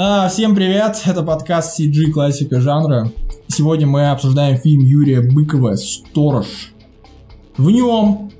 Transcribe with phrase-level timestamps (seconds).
[0.00, 3.10] А, всем привет, это подкаст CG классика жанра.
[3.48, 6.72] Сегодня мы обсуждаем фильм Юрия Быкова «Сторож».
[7.56, 8.30] В нем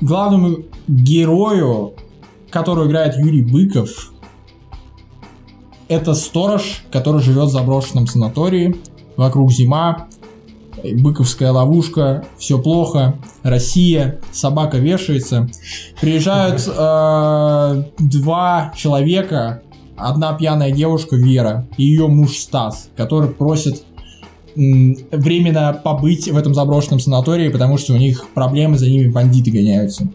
[0.00, 1.94] главному герою,
[2.50, 4.12] которого играет Юрий Быков,
[5.86, 8.74] это сторож, который живет в заброшенном санатории,
[9.16, 10.08] вокруг зима,
[10.82, 13.14] быковская ловушка, все плохо,
[13.44, 15.48] Россия, собака вешается.
[16.00, 19.62] Приезжают э, два человека,
[19.96, 23.84] одна пьяная девушка Вера и ее муж Стас, который просит
[24.54, 30.08] временно побыть в этом заброшенном санатории, потому что у них проблемы, за ними бандиты гоняются.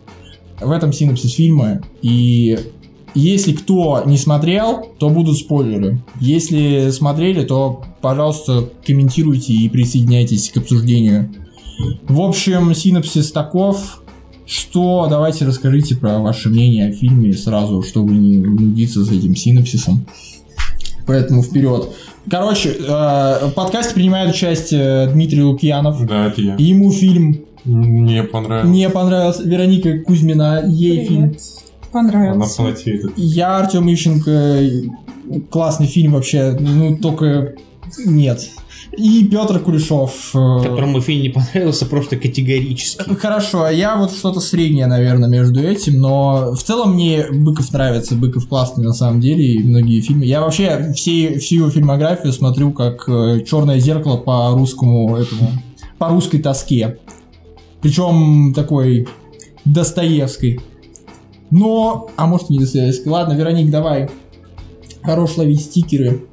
[0.60, 1.82] В этом синопсис фильма.
[2.02, 2.58] И
[3.14, 6.02] если кто не смотрел, то будут спойлеры.
[6.20, 11.30] Если смотрели, то, пожалуйста, комментируйте и присоединяйтесь к обсуждению.
[12.08, 14.01] В общем, синопсис таков.
[14.52, 20.06] Что, давайте расскажите про ваше мнение о фильме сразу, чтобы не нудиться с этим синопсисом.
[21.08, 21.88] Поэтому вперед.
[22.30, 26.06] Короче, э, в подкасте принимает участие Дмитрий Лукьянов.
[26.06, 26.56] Да, это я.
[26.58, 28.76] Ему фильм Мне понравилось.
[28.76, 29.44] не понравился.
[29.44, 31.30] Вероника Кузьмина, ей фильм.
[31.30, 31.42] Привет.
[31.94, 32.56] Она Понравился.
[32.58, 33.06] фанатеет.
[33.16, 34.60] Я Артем Ищенко.
[35.50, 37.54] Классный фильм вообще, ну только
[38.06, 38.50] нет.
[38.98, 40.32] И Петр Кулешов.
[40.34, 43.04] э, Которому фильм не понравился просто категорически.
[43.16, 48.16] Хорошо, а я вот что-то среднее, наверное, между этим, но в целом мне Быков нравится,
[48.16, 50.26] Быков классный на самом деле, и многие фильмы.
[50.26, 53.06] Я вообще все, всю его фильмографию смотрю как
[53.46, 55.52] черное зеркало по русскому этому,
[55.98, 56.98] по русской тоске.
[57.82, 59.08] Причем такой
[59.66, 60.60] Достоевской.
[61.50, 63.12] Но, а может не Достоевской.
[63.12, 64.10] Ладно, Вероник, давай.
[65.04, 66.26] Хорош ловить стикеры.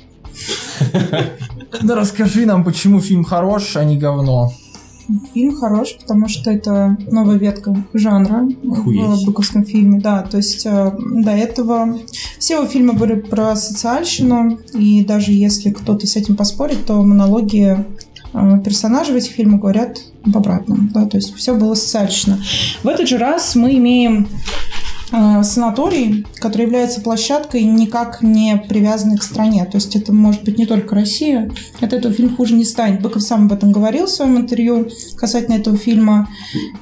[1.83, 4.53] Да расскажи нам, почему фильм хорош, а не говно.
[5.33, 9.23] Фильм хорош, потому что это новая ветка жанра Охуеть.
[9.23, 10.01] в быковском фильме.
[10.01, 11.99] Да, то есть э, до этого
[12.39, 17.87] все его фильмы были про социальщину, и даже если кто-то с этим поспорит, то монологи
[18.35, 20.91] э, персонажей в этих фильмах говорят об обратном.
[20.93, 22.39] Да, то есть все было социальщина.
[22.83, 24.29] В этот же раз мы имеем
[25.11, 29.65] санаторий, который является площадкой, никак не привязанной к стране.
[29.65, 31.51] То есть это может быть не только Россия.
[31.81, 33.01] От этого фильм хуже не станет.
[33.01, 36.29] Быков сам об этом говорил в своем интервью касательно этого фильма.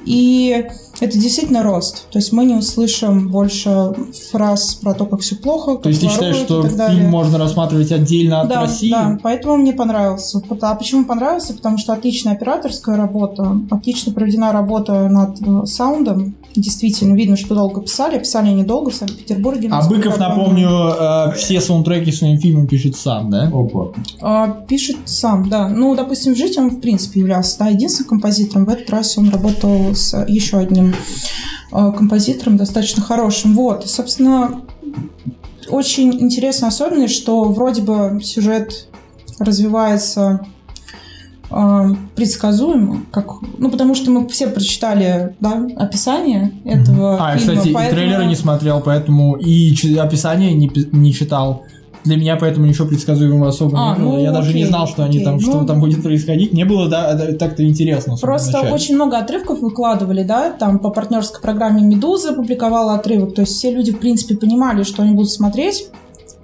[0.05, 0.65] И
[0.99, 2.09] это действительно рост.
[2.09, 3.93] То есть мы не услышим больше
[4.31, 7.91] фраз про то, как все плохо, То есть ты как считаешь, что фильм можно рассматривать
[7.91, 8.91] отдельно от да, России?
[8.91, 10.41] Да, поэтому мне понравился.
[10.61, 11.53] А почему понравился?
[11.53, 16.35] Потому что отличная операторская работа, отлично проведена работа над э, саундом.
[16.59, 18.17] Действительно, видно, что долго писали.
[18.17, 19.69] Писали они долго в Санкт-Петербурге.
[19.71, 23.47] А Быков, напомню, э, все саундтреки своим фильмам пишет сам, да?
[23.53, 23.93] Опа.
[24.21, 25.69] А, пишет сам, да.
[25.69, 28.65] Ну, допустим, в «Жить» он, в принципе, являлся да, единственным композитором.
[28.65, 30.95] В этот раз он работал с еще одним
[31.71, 33.55] э, композитором, достаточно хорошим.
[33.55, 34.61] Вот, и, собственно,
[35.69, 38.87] очень интересная особенность, что вроде бы сюжет
[39.39, 40.56] развивается э,
[42.15, 43.27] предсказуемо, как,
[43.57, 47.53] ну, потому что мы все прочитали, да, описание этого А, я, фильма.
[47.55, 51.63] кстати, и поэтому- трейлеры не смотрел, поэтому и описание не, не читал.
[52.03, 54.11] Для меня поэтому ничего предсказуемого особо А, не было.
[54.13, 55.25] ну, Я даже не окей, знал, что они окей.
[55.25, 56.53] там, что Ну, там будет происходить.
[56.53, 58.15] Не было, да, так-то интересно.
[58.21, 58.73] Просто вначале.
[58.73, 63.71] очень много отрывков выкладывали, да, там по партнерской программе «Медуза» опубликовала отрывок, то есть все
[63.73, 65.89] люди, в принципе, понимали, что они будут смотреть,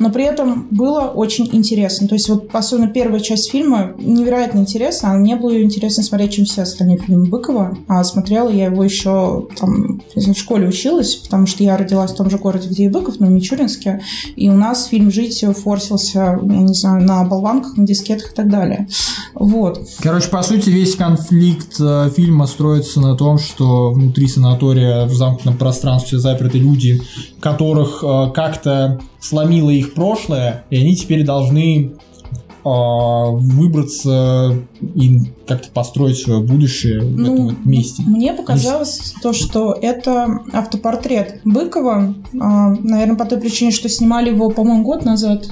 [0.03, 2.09] но при этом было очень интересно.
[2.09, 6.45] То есть вот особенно первая часть фильма невероятно интересна, а мне было интересно смотреть, чем
[6.45, 11.63] все остальные фильмы Быкова, а смотрела я его еще там в школе училась, потому что
[11.63, 14.01] я родилась в том же городе, где и Быков, на Мичуринске,
[14.35, 18.49] и у нас фильм «Жить» форсился, я не знаю, на болванках, на дискетах и так
[18.49, 18.87] далее.
[19.33, 19.81] Вот.
[20.01, 25.57] Короче, по сути, весь конфликт э, фильма строится на том, что внутри санатория в замкнутом
[25.57, 27.01] пространстве заперты люди,
[27.43, 31.91] которых э, как-то сломило их прошлое, и они теперь должны э,
[32.63, 38.01] выбраться и как-то построить свое будущее в этом Ну, вот месте.
[38.07, 44.49] Мне показалось то, что это автопортрет Быкова, а, наверное, по той причине, что снимали его,
[44.49, 45.49] по-моему, год назад.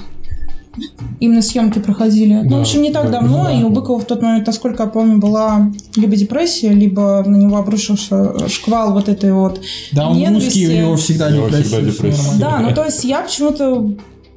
[1.20, 2.34] Именно съемки проходили.
[2.42, 3.52] ну, Да, в общем, не так да, давно, да.
[3.52, 7.56] и у Быкова в тот момент, насколько я помню, была либо депрессия, либо на него
[7.58, 9.60] обрушился шквал вот этой вот.
[9.92, 10.46] Да, он ненависти.
[10.64, 11.64] русский, у него всегда У него депрессия.
[11.76, 12.38] всегда депрессия.
[12.38, 13.92] Да, ну то есть я почему-то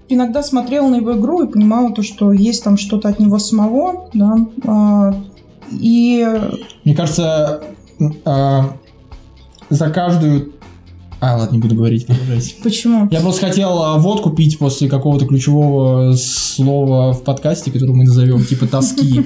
[0.09, 4.09] иногда смотрела на его игру и понимала то, что есть там что-то от него самого,
[4.13, 5.15] да, а,
[5.71, 6.27] и
[6.83, 7.63] Мне кажется,
[7.99, 8.59] э,
[9.69, 10.51] за каждую
[11.25, 12.53] А, ладно, не буду говорить, продолжайте.
[12.61, 13.07] Почему?
[13.09, 18.45] Я просто хотел а, водку пить после какого-то ключевого слова в подкасте, которое мы назовем
[18.45, 19.25] типа тоски.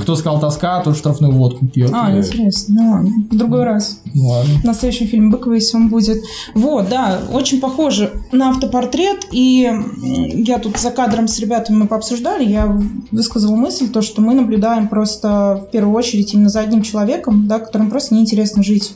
[0.00, 1.90] Кто сказал тоска, тот штрафную водку пьет.
[1.92, 2.74] А, интересно.
[2.74, 3.10] Ну ладно.
[3.30, 4.00] В другой раз.
[4.14, 4.54] Ну ладно.
[4.64, 6.22] На следующем фильме Быкова, если он будет.
[6.54, 9.26] Вот, да, очень похоже на автопортрет.
[9.30, 9.70] И
[10.02, 12.48] я тут за кадром с ребятами мы пообсуждали.
[12.48, 12.80] Я
[13.10, 17.58] высказала мысль, то, что мы наблюдаем просто в первую очередь именно за одним человеком, да,
[17.58, 18.94] которым просто неинтересно жить.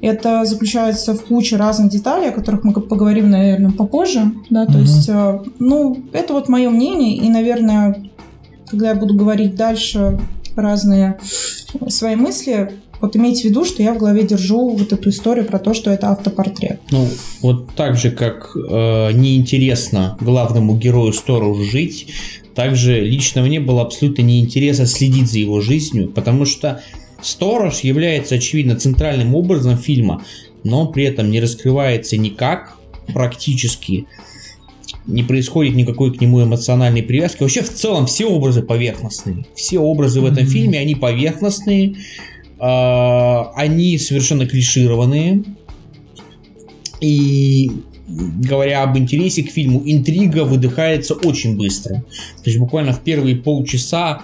[0.00, 4.32] Это заключается в куче разных деталей, о которых мы поговорим, наверное, попозже.
[4.50, 4.80] Да, то Мгм.
[4.80, 7.16] есть, э, ну, это вот мое мнение.
[7.16, 8.02] И, наверное,
[8.68, 10.18] когда я буду говорить дальше
[10.56, 11.18] разные
[11.88, 15.58] свои мысли, вот имейте в виду, что я в голове держу вот эту историю про
[15.58, 16.80] то, что это автопортрет.
[16.90, 17.08] Ну,
[17.40, 22.08] вот так же, как э, неинтересно главному герою Сторожу жить,
[22.54, 26.80] также лично мне было абсолютно неинтересно следить за его жизнью, потому что
[27.22, 30.24] Сторож является, очевидно, центральным образом фильма,
[30.64, 32.76] но при этом не раскрывается никак,
[33.12, 34.06] практически
[35.06, 37.42] не происходит никакой к нему эмоциональной привязки.
[37.42, 39.46] Вообще, в целом, все образы поверхностные.
[39.54, 41.96] Все образы в этом фильме, они поверхностные,
[42.60, 45.44] э, они совершенно клишированные.
[47.00, 47.70] И
[48.08, 51.96] говоря об интересе к фильму, интрига выдыхается очень быстро.
[51.96, 54.22] То есть буквально в первые полчаса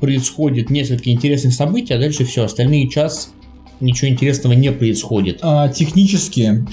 [0.00, 3.32] происходит несколько интересных событий, а дальше все, остальные час
[3.80, 5.40] ничего интересного не происходит.
[5.42, 6.66] А, технически,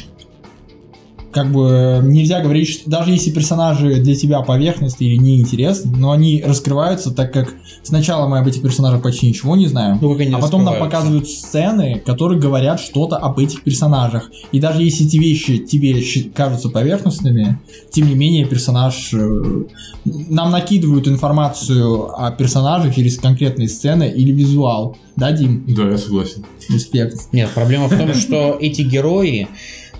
[1.37, 6.41] как бы нельзя говорить, что даже если персонажи для тебя поверхностные или неинтересны, но они
[6.43, 7.53] раскрываются, так как
[7.83, 10.79] сначала мы об этих персонажах почти ничего не знаем, Ну, как они а потом нам
[10.79, 14.31] показывают сцены, которые говорят что-то об этих персонажах.
[14.51, 16.01] И даже если эти вещи тебе
[16.33, 17.59] кажутся поверхностными,
[17.91, 19.13] тем не менее персонаж...
[19.13, 19.63] э,
[20.05, 24.97] Нам накидывают информацию о персонажах через конкретные сцены или визуал.
[25.15, 25.63] Да, Дим?
[25.67, 26.45] Да, я согласен.
[26.67, 27.31] Респект.
[27.31, 29.47] Нет, проблема в том, что эти герои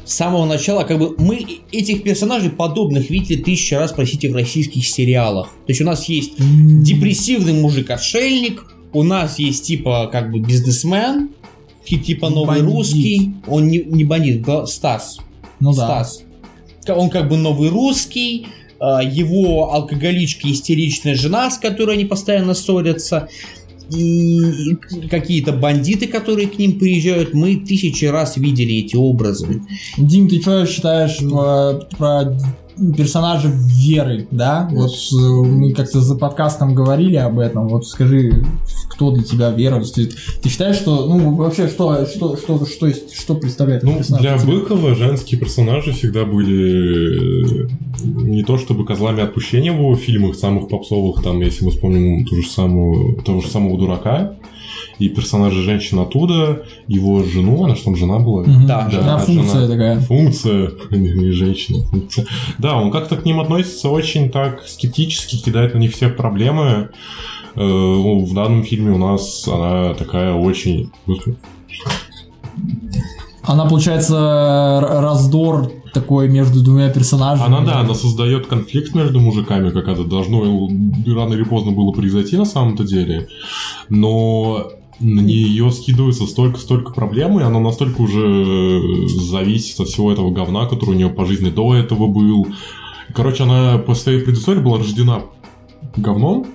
[0.08, 4.88] с самого начала, как бы, мы этих персонажей подобных видели тысячу раз, простите, в российских
[4.88, 5.48] сериалах.
[5.66, 8.64] То есть у нас есть депрессивный мужик-отшельник,
[8.94, 11.30] у нас есть типа как бы бизнесмен,
[11.86, 12.66] типа новый Бандит.
[12.66, 15.20] русский, он не, не бандит, Стас,
[15.60, 15.86] Ну да.
[16.06, 16.24] Стас.
[16.86, 18.48] Ка- Он как бы новый русский,
[18.80, 23.28] а, его алкоголичка истеричная жена, с которой они постоянно ссорятся,
[23.90, 24.76] и
[25.10, 29.62] какие-то бандиты, которые к ним приезжают, мы тысячи раз видели эти образы.
[29.98, 32.38] Дим, ты что считаешь про, про
[32.96, 34.68] персонажа Веры, да?
[34.72, 35.16] Вот э,
[35.48, 37.68] мы как-то за подкастом говорили об этом.
[37.68, 38.46] Вот скажи,
[38.90, 39.84] кто для тебя Вера?
[39.84, 40.10] Ты,
[40.42, 44.38] ты считаешь, что, ну, вообще, что, что, что, что, есть- что представляет Ну, персонаж для?
[44.38, 47.68] Быкова женские персонажи всегда были э,
[48.04, 52.42] не то чтобы козлами отпущения в его фильмах, самых попсовых, там, если мы вспомним ту
[52.42, 54.36] же самую, того же самого дурака,
[55.00, 58.44] и персонажи женщин оттуда, его жену, она что там жена была?
[58.44, 59.68] Да, Да, Она функция жена.
[59.68, 60.00] такая.
[60.00, 62.26] Функция, не женщина, функция.
[62.58, 66.90] Да, он как-то к ним относится очень так скептически, кидает на них все проблемы.
[67.56, 70.92] Э, ну, В данном фильме у нас она такая очень...
[73.44, 77.48] Она, получается, раздор такой между двумя персонажами.
[77.48, 80.42] Она, да, она создает конфликт между мужиками, как это должно
[81.08, 83.28] рано или поздно было произойти на самом-то деле.
[83.90, 84.68] Но
[85.00, 90.92] на нее скидывается столько-столько проблем, и она настолько уже зависит от всего этого говна, который
[90.92, 92.48] у нее по жизни до этого был.
[93.14, 95.24] Короче, она по своей предыстории была рождена
[95.96, 96.48] говном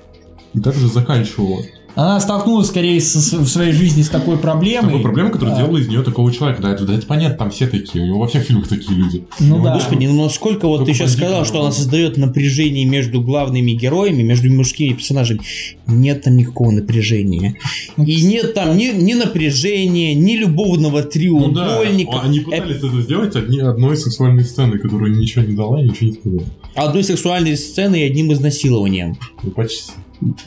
[0.54, 1.62] и также заканчивала.
[1.94, 4.88] Она столкнулась скорее с- с- в своей жизни с такой проблемой.
[4.92, 5.62] Такой проблемой, которая Да.
[5.62, 6.62] делала из нее такого человека.
[6.62, 8.02] Да, это, да, это понятно, там все такие.
[8.02, 9.24] У него во всех фильмах такие люди.
[9.40, 9.74] Ну Ну, да.
[9.74, 14.22] Господи, ну насколько вот Только ты сейчас сказал, что она создает напряжение между главными героями,
[14.22, 15.40] между мужскими персонажами.
[15.86, 17.56] Нет там никакого напряжения.
[17.98, 22.20] Ну, И нет там ни, ни напряжения, ни любовного Ну да, треугольника.
[22.22, 26.12] они пытались это сделать одни, одной сексуальной сцены, которая ничего не дала и ничего не
[26.14, 26.44] сказала.
[26.74, 29.18] Одной сексуальной сцены и одним изнасилованием.
[29.42, 29.92] Ну, почти.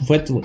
[0.00, 0.42] В этом...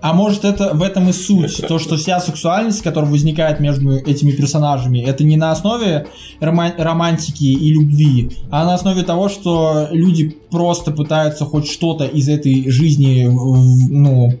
[0.00, 4.30] А может это в этом и суть, то что вся сексуальность, которая возникает между этими
[4.30, 6.06] персонажами, это не на основе
[6.40, 12.28] рома- романтики и любви, а на основе того, что люди просто пытаются хоть что-то из
[12.28, 14.38] этой жизни, ну,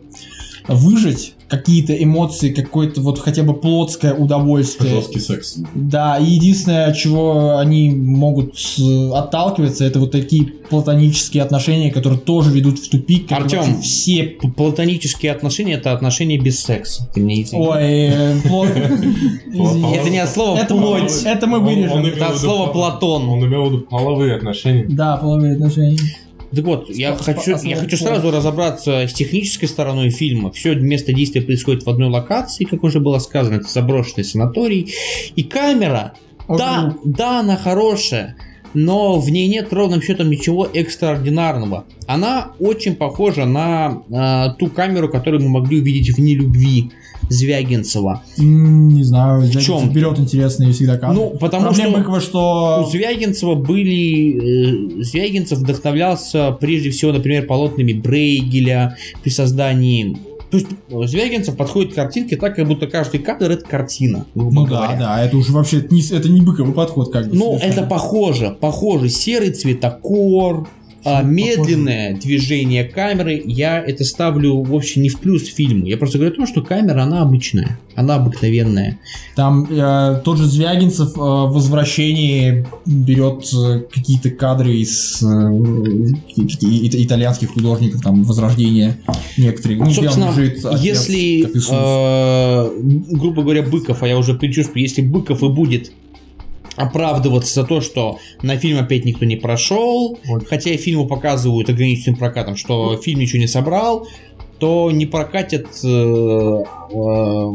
[0.68, 4.94] выжить, какие-то эмоции, какое-то вот хотя бы плотское удовольствие.
[4.94, 5.56] Жесткий секс.
[5.74, 12.20] Да, и единственное, от чего они могут э, отталкиваться, это вот такие платонические отношения, которые
[12.20, 14.24] тоже ведут в тупик, вообще все
[14.56, 17.08] Платонические отношения это отношения без секса.
[17.14, 17.66] Ты мне извини.
[17.66, 18.34] Ой, э.
[19.94, 21.02] Это не от слова Это плоть.
[21.24, 22.04] мы- это мы вырежем.
[22.04, 23.28] Это от слова Платон.
[23.28, 24.86] Он имел в виду половые отношения.
[24.88, 25.98] Да, половые отношения.
[26.54, 30.50] Так вот, я хочу, я хочу сразу разобраться с технической стороной фильма.
[30.50, 34.92] Все место действия происходит в одной локации, как уже было сказано, это заброшенный санаторий.
[35.36, 36.14] И камера
[36.48, 38.36] Да, да, она хорошая,
[38.74, 41.84] но в ней нет ровным счетом ничего экстраординарного.
[42.06, 46.90] Она очень похожа на э, ту камеру, которую мы могли увидеть в «Нелюбви»
[47.30, 48.22] Звягинцева.
[48.38, 49.92] Не знаю, Звягинцев чем?
[49.92, 51.14] берет интересные всегда кадры.
[51.16, 52.88] Ну, потому Проблема что- Быкова, У что...
[52.90, 54.98] Звягинцева были...
[55.00, 60.16] э, Звягинцев вдохновлялся прежде всего, например, полотнами Брейгеля при создании...
[60.50, 60.68] То есть
[61.10, 64.98] Звягинцев подходит к картинке так, как будто каждый кадр это картина, Ну да, говоря.
[64.98, 67.36] да, это уже вообще не, это не быковый подход как бы.
[67.36, 69.08] Ну, это похоже, похоже.
[69.10, 70.66] Серый цветокор,
[71.08, 71.32] а, Похоже.
[71.32, 73.42] медленное движение камеры.
[73.44, 75.86] Я это ставлю вообще не в плюс фильму.
[75.86, 77.78] Я просто говорю о том, что камера, она обычная.
[77.94, 78.98] Она обыкновенная.
[79.34, 85.26] Там э, тот же Звягинцев э, в «Возвращении» берет э, какие-то кадры из э,
[86.60, 88.98] и- итальянских художников, там, «Возрождение»
[89.36, 89.78] некоторые.
[89.80, 92.70] Ну, Собственно, лежит, отец, если, э,
[93.10, 95.92] грубо говоря, Быков, а я уже предчувствую, если Быков и будет
[96.78, 100.46] оправдываться за то, что на фильм опять никто не прошел, Вот.
[100.48, 104.06] хотя и фильму показывают ограниченным прокатом, что фильм ничего не собрал,
[104.58, 106.62] то не прокатят э, э,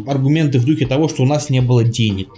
[0.08, 2.30] аргументы в духе того, что у нас не было денег.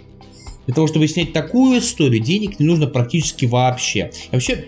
[0.65, 4.11] Для того, чтобы снять такую историю, денег не нужно практически вообще.
[4.31, 4.65] И вообще,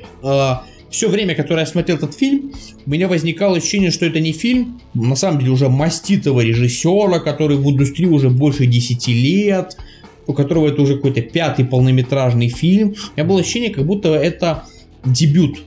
[0.89, 2.53] все время, которое я смотрел этот фильм,
[2.85, 7.57] у меня возникало ощущение, что это не фильм, на самом деле уже маститого режиссера, который
[7.57, 9.77] в индустрии уже больше 10 лет,
[10.27, 12.89] у которого это уже какой-то пятый полнометражный фильм.
[12.89, 14.65] У меня было ощущение, как будто это
[15.05, 15.63] дебют.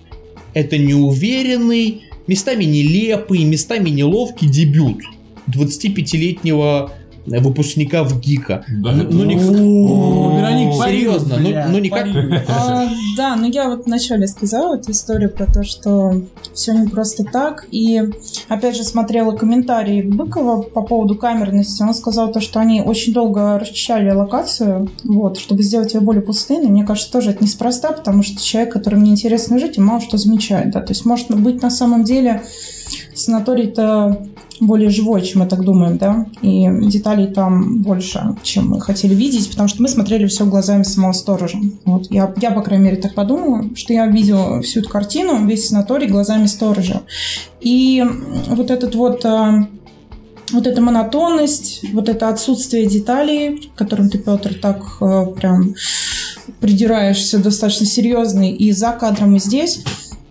[0.54, 5.02] Это неуверенный, местами нелепый, местами неловкий дебют
[5.48, 6.92] 25-летнего
[7.38, 8.64] выпускника в ГИКа.
[8.68, 12.08] Да, Ну, ну, Вероник, Серьезно, ну- ну, никак-.
[12.48, 16.22] А, да, ну я вот вначале сказала эту историю про то, что
[16.54, 17.66] все не просто так.
[17.70, 18.02] И
[18.48, 21.82] опять же смотрела комментарии Быкова по поводу камерности.
[21.82, 26.68] Он сказал то, что они очень долго расчищали локацию, вот, чтобы сделать ее более пустынной.
[26.70, 30.70] Мне кажется, тоже это неспроста, потому что человек, которому неинтересно жить, мало что замечает.
[30.70, 30.80] Да?
[30.80, 32.42] То есть может быть на самом деле
[33.14, 34.26] санаторий-то
[34.60, 39.50] более живой, чем мы так думаем, да, и деталей там больше, чем мы хотели видеть,
[39.50, 41.58] потому что мы смотрели все глазами самого сторожа.
[41.84, 42.10] Вот.
[42.10, 46.08] Я, я, по крайней мере, так подумала, что я видела всю эту картину, весь санаторий
[46.08, 47.02] глазами сторожа.
[47.60, 48.04] И
[48.48, 49.66] вот этот вот а,
[50.52, 55.74] вот эта монотонность, вот это отсутствие деталей, к которым ты, Петр, так а, прям
[56.60, 59.82] придираешься достаточно серьезный и за кадром, и здесь,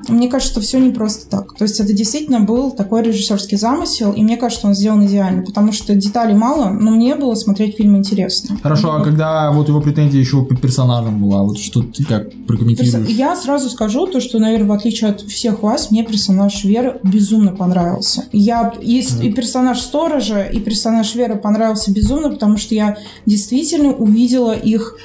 [0.07, 1.55] мне кажется, что все не просто так.
[1.55, 5.71] То есть это действительно был такой режиссерский замысел, и мне кажется, он сделан идеально, потому
[5.73, 8.57] что деталей мало, но мне было смотреть фильм интересно.
[8.63, 13.07] Хорошо, а когда вот его претензия еще по персонажам была, вот что ты как прокомментируешь?
[13.09, 17.51] Я сразу скажу то, что, наверное, в отличие от всех вас, мне персонаж Веры безумно
[17.51, 18.23] понравился.
[18.31, 23.91] Я и, с- и персонаж Сторожа, и персонаж Веры понравился безумно, потому что я действительно
[23.93, 24.95] увидела их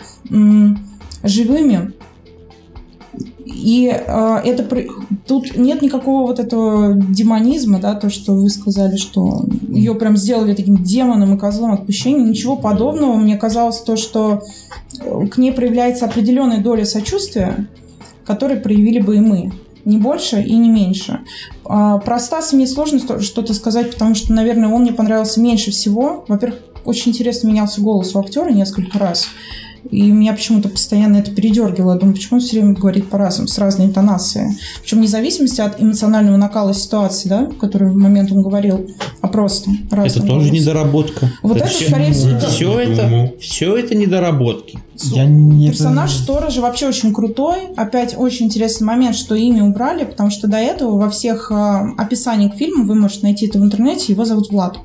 [1.22, 1.92] живыми.
[3.44, 4.66] И э, это
[5.26, 10.54] тут нет никакого вот этого демонизма, да, то, что вы сказали, что ее прям сделали
[10.54, 12.24] таким демоном и козлом отпущения.
[12.24, 13.16] Ничего подобного.
[13.16, 14.42] Мне казалось то, что
[15.00, 17.68] э, к ней проявляется определенная доля сочувствия,
[18.24, 19.52] которые проявили бы и мы.
[19.84, 21.20] Не больше и не меньше.
[21.66, 26.24] А, Про Стаса мне сложно что-то сказать, потому что, наверное, он мне понравился меньше всего.
[26.26, 29.26] Во-первых, очень интересно менялся голос у актера несколько раз.
[29.90, 31.94] И меня почему-то постоянно это передергивало.
[31.94, 34.56] Я думаю, почему он все время говорит по-разному, с разной интонацией.
[34.80, 38.90] Причем вне зависимости от эмоционального накала ситуации, да, в который момент он говорил,
[39.24, 40.50] а просто Это тоже голос.
[40.50, 41.32] недоработка.
[41.42, 44.78] Вот это, все, скорее всего, все это, все это недоработки.
[45.02, 45.68] Я не...
[45.68, 47.68] Персонаж Сторожа вообще очень крутой.
[47.74, 51.54] Опять очень интересный момент, что имя убрали, потому что до этого во всех э,
[51.96, 54.78] описаниях фильма вы можете найти это в интернете, его зовут Влад.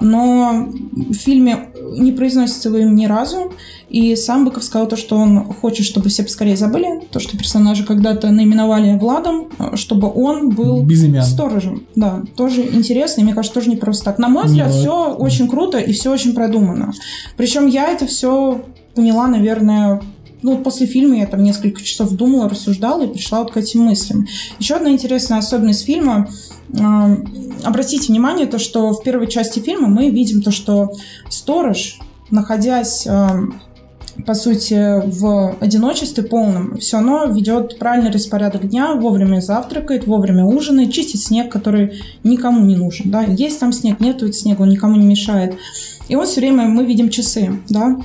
[0.00, 3.52] Но в фильме не произносится его имя ни разу.
[3.90, 7.84] И сам Быков сказал то, что он хочет, чтобы все поскорее забыли, то, что персонажа
[7.84, 11.22] когда-то наименовали Владом, э, чтобы он был Безымянный.
[11.28, 11.84] сторожем.
[11.94, 14.18] Да, тоже интересно, и мне кажется, тоже не просто так.
[14.18, 14.76] На мой взгляд, Нет.
[14.80, 16.92] все очень круто и все очень продумано.
[17.36, 20.00] Причем я это все поняла, наверное,
[20.42, 24.26] ну, после фильма я там несколько часов думала, рассуждала и пришла вот к этим мыслям.
[24.58, 26.28] Еще одна интересная особенность фильма.
[26.72, 27.16] э,
[27.64, 30.90] Обратите внимание, то, что в первой части фильма мы видим то, что
[31.30, 31.98] сторож,
[32.30, 33.26] находясь э,
[34.26, 40.92] по сути, в одиночестве полном, все равно ведет правильный распорядок дня, вовремя завтракает, вовремя ужинает,
[40.92, 43.10] чистит снег, который никому не нужен.
[43.10, 43.22] Да?
[43.22, 45.54] Есть там снег, нету снега, он никому не мешает.
[46.08, 47.96] И вот все время мы видим часы, да.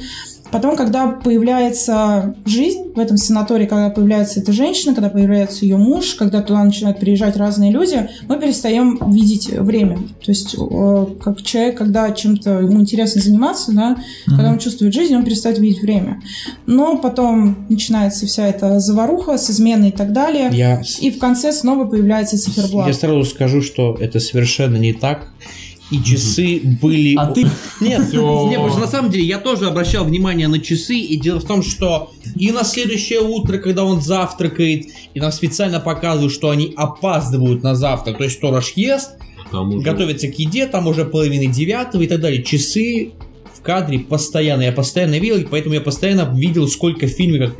[0.51, 6.15] Потом, когда появляется жизнь в этом санатории, когда появляется эта женщина, когда появляется ее муж,
[6.15, 9.97] когда туда начинают приезжать разные люди, мы перестаем видеть время.
[9.97, 15.15] То есть, э, как человек, когда чем-то ему интересно заниматься, да, когда он чувствует жизнь,
[15.15, 16.21] он перестает видеть время.
[16.65, 20.49] Но потом начинается вся эта заваруха с изменой и так далее.
[20.51, 22.87] Я, И в конце снова появляется циферблат.
[22.87, 25.27] я сразу скажу, что это совершенно не так.
[25.91, 27.15] И часы были...
[27.15, 27.47] А ты
[27.81, 28.47] Нет, Всё.
[28.49, 31.63] нет, что на самом деле я тоже обращал внимание на часы, и дело в том,
[31.63, 37.63] что и на следующее утро, когда он завтракает, и нам специально показывают, что они опаздывают
[37.63, 39.11] на завтрак, то есть сторож ест,
[39.51, 42.43] Там уже- готовится к еде, там уже половины девятого и так далее.
[42.43, 43.13] Часы
[43.59, 47.57] в кадре постоянно, я постоянно видел, и поэтому я постоянно видел, сколько в фильме, как,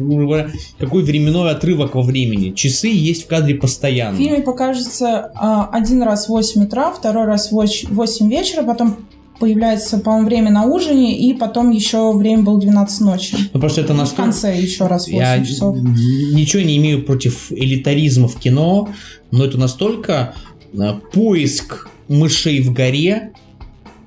[0.80, 2.52] какой временной отрывок во времени.
[2.52, 4.18] Часы есть в кадре В постоянно.
[4.18, 8.96] фильме покажется а, один раз в 8 утра, второй раз в 8 вечера, потом
[9.40, 13.38] появляется, по-моему, время на ужине, и потом еще время было 12 ночи.
[13.54, 14.24] Ну, просто это И в настолько...
[14.24, 15.78] конце еще раз 8 Я часов.
[15.78, 18.90] ничего не имею против элитаризма в кино,
[19.32, 20.34] но это настолько
[20.74, 20.78] э,
[21.14, 23.32] поиск мышей в горе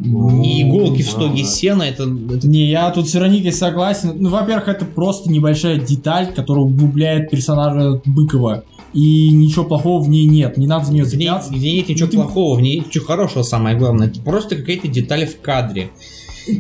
[0.04, 1.82] и иголки в стоге сена.
[1.85, 4.12] Это, это- Не, я тут с Вероникой согласен.
[4.16, 8.64] Ну, во-первых, это просто небольшая деталь, которая углубляет персонажа Быкова.
[8.92, 10.56] И ничего плохого в ней нет.
[10.59, 11.50] Не надо за нее цепляться.
[11.50, 14.09] в ней нет ничего Ну, ты- плохого, в ней нет ничего хорошего, самое главное.
[14.09, 15.90] Это просто какая-то деталь в кадре.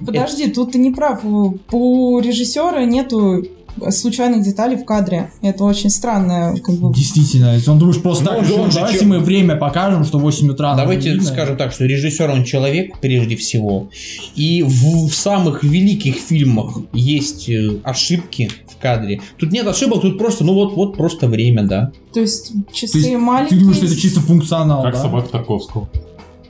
[0.06, 1.22] Подожди, тут ты не прав.
[1.24, 3.44] У режиссера нету
[3.90, 5.30] случайных деталей в кадре.
[5.42, 6.54] Это очень странно.
[6.62, 6.92] Как бы.
[6.94, 10.18] Действительно, если он думаешь просто Ну, так, он же давайте чё- мы время покажем, что
[10.18, 10.74] 8 утра.
[10.76, 11.24] Давайте видно».
[11.26, 13.88] скажем так, что режиссер он человек прежде всего.
[14.36, 19.20] И в, в самых великих фильмах есть э, ошибки в кадре.
[19.38, 21.92] Тут нет ошибок, тут просто, ну вот, вот просто время, да.
[22.12, 23.58] То есть То часы есть маленькие.
[23.58, 25.00] Ты думаешь, что это чисто функционал, Как да?
[25.02, 25.88] собака Тарковского.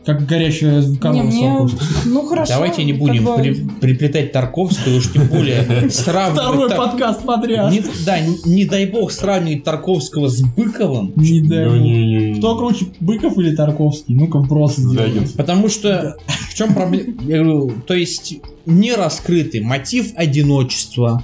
[0.04, 1.68] Как горящая корова мне...
[2.06, 2.54] Ну хорошо.
[2.54, 6.68] Давайте не как будем бы- при- приплетать Тарковскую, уж тем более Второй сравнивать...
[6.70, 7.70] Тар- подкаст подряд.
[7.72, 12.38] Не- да, не, не дай бог сравнивать Тарковского с Быковым, Не дай бог.
[12.38, 14.14] Кто круче, Быков или Тарковский?
[14.14, 15.28] Ну-ка вброс сделаем.
[15.36, 16.16] Потому что
[16.50, 17.14] в чем проблема?
[17.22, 18.34] Я говорю, то есть
[18.66, 21.22] не раскрытый мотив одиночества,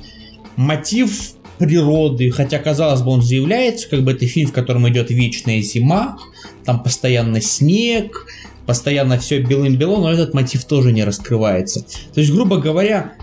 [0.56, 5.60] мотив природы, хотя казалось бы он заявляется, как бы это фильм, в котором идет вечная
[5.62, 6.16] зима,
[6.64, 8.26] там постоянно снег,
[8.68, 11.86] постоянно все белым-бело, но этот мотив тоже не раскрывается.
[12.12, 13.14] То есть, грубо говоря,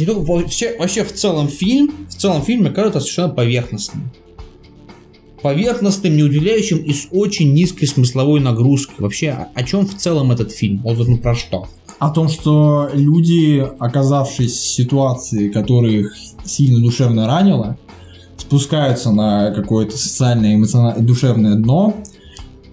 [0.00, 4.10] не только- вообще, вообще в целом фильм, в целом фильм, мне кажется, совершенно поверхностным.
[5.42, 8.94] Поверхностным, не уделяющим и с очень низкой смысловой нагрузкой.
[9.00, 10.80] Вообще, о, чем в целом этот фильм?
[10.82, 11.68] Вот ну про что?
[11.98, 17.76] О том, что люди, оказавшись в ситуации, которая их сильно душевно ранила,
[18.38, 21.94] спускаются на какое-то социальное, эмоциональное, душевное дно,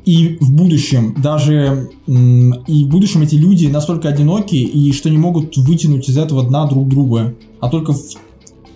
[0.09, 5.55] и в будущем даже и в будущем эти люди настолько одиноки и что не могут
[5.57, 7.99] вытянуть из этого дна друг друга, а только в-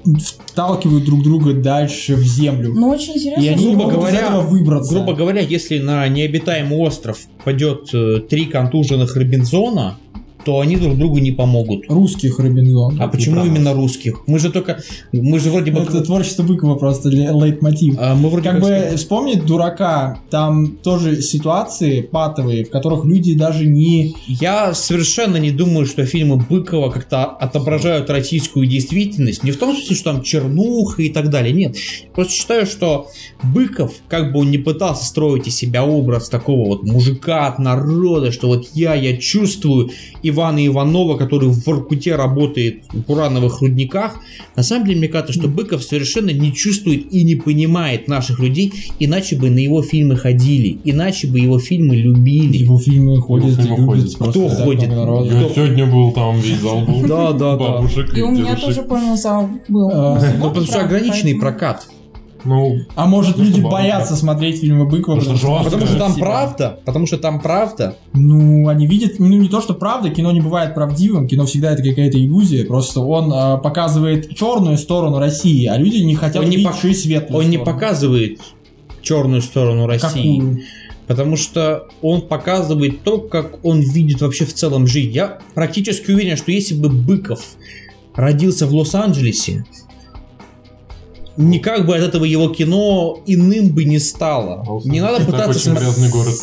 [0.06, 2.74] вталкивают друг друга дальше в землю.
[2.76, 3.42] Ну, очень интересно.
[3.42, 4.94] и они не грубо могут говоря- из этого выбраться.
[4.94, 9.98] Грубо говоря, если на необитаемый остров пойдет э, три контуженных Робинзона,
[10.46, 11.86] то они друг другу не помогут.
[11.90, 13.02] Русских Робинзон.
[13.02, 14.22] А почему именно русских?
[14.28, 14.80] Мы же только...
[15.12, 15.80] Мы же вроде бы...
[15.80, 17.96] Это творчество Быкова просто ле- лейтмотив.
[17.98, 18.68] а, мы вроде Как бы...
[18.68, 24.16] бы вспомнить дурака, там тоже ситуации патовые, в которых люди даже не...
[24.28, 29.44] Я совершенно не думаю, что фильмы Быкова как-то отображают российскую действительность.
[29.44, 31.54] Не в том смысле, что там чернуха и так далее.
[31.54, 31.76] Нет.
[32.14, 33.08] Просто считаю, что
[33.44, 38.32] Быков, как бы он не пытался строить из себя образ такого вот мужика от народа,
[38.32, 39.90] что вот я, я чувствую
[40.34, 44.20] Ивана Иванова, который в Воркуте работает в урановых рудниках.
[44.56, 48.74] На самом деле, мне кажется, что Быков совершенно не чувствует и не понимает наших людей,
[49.00, 52.58] иначе бы на его фильмы ходили, иначе бы его фильмы любили.
[52.58, 54.32] Его фильмы ходят и фильмы любят ходят.
[54.32, 54.90] Кто ходит?
[54.90, 57.08] Я сегодня был там, весь зал был.
[57.08, 57.82] Да, да, да.
[58.16, 59.90] И у меня тоже полный зал был.
[59.94, 61.88] А, ну, потому что ограниченный прокат.
[62.46, 65.18] Ну, А может люди боятся смотреть фильмы Быкова?
[65.20, 65.64] Потому что жестко.
[65.64, 66.26] Потому что там себя.
[66.26, 67.98] правда, потому что там правда.
[68.14, 71.82] Ну, они видят, ну не то, что правда, кино не бывает правдивым, кино всегда это
[71.84, 76.58] какая-то иллюзия, просто он а, показывает черную сторону России, а люди не хотят Он не
[76.58, 77.74] видеть пок- еще и светлую Он не сторону.
[77.78, 78.40] показывает
[79.02, 80.08] черную сторону России.
[80.40, 80.60] Какую?
[81.08, 85.12] Потому что он показывает то, как он видит вообще в целом жизнь.
[85.12, 87.42] Я практически уверен, что если бы Быков
[88.16, 89.66] родился в Лос-Анджелесе,
[91.38, 94.64] никак бы от этого его кино иным бы не стало.
[94.68, 95.72] а Не надо пытаться...
[95.72, 96.36] очень грязный город.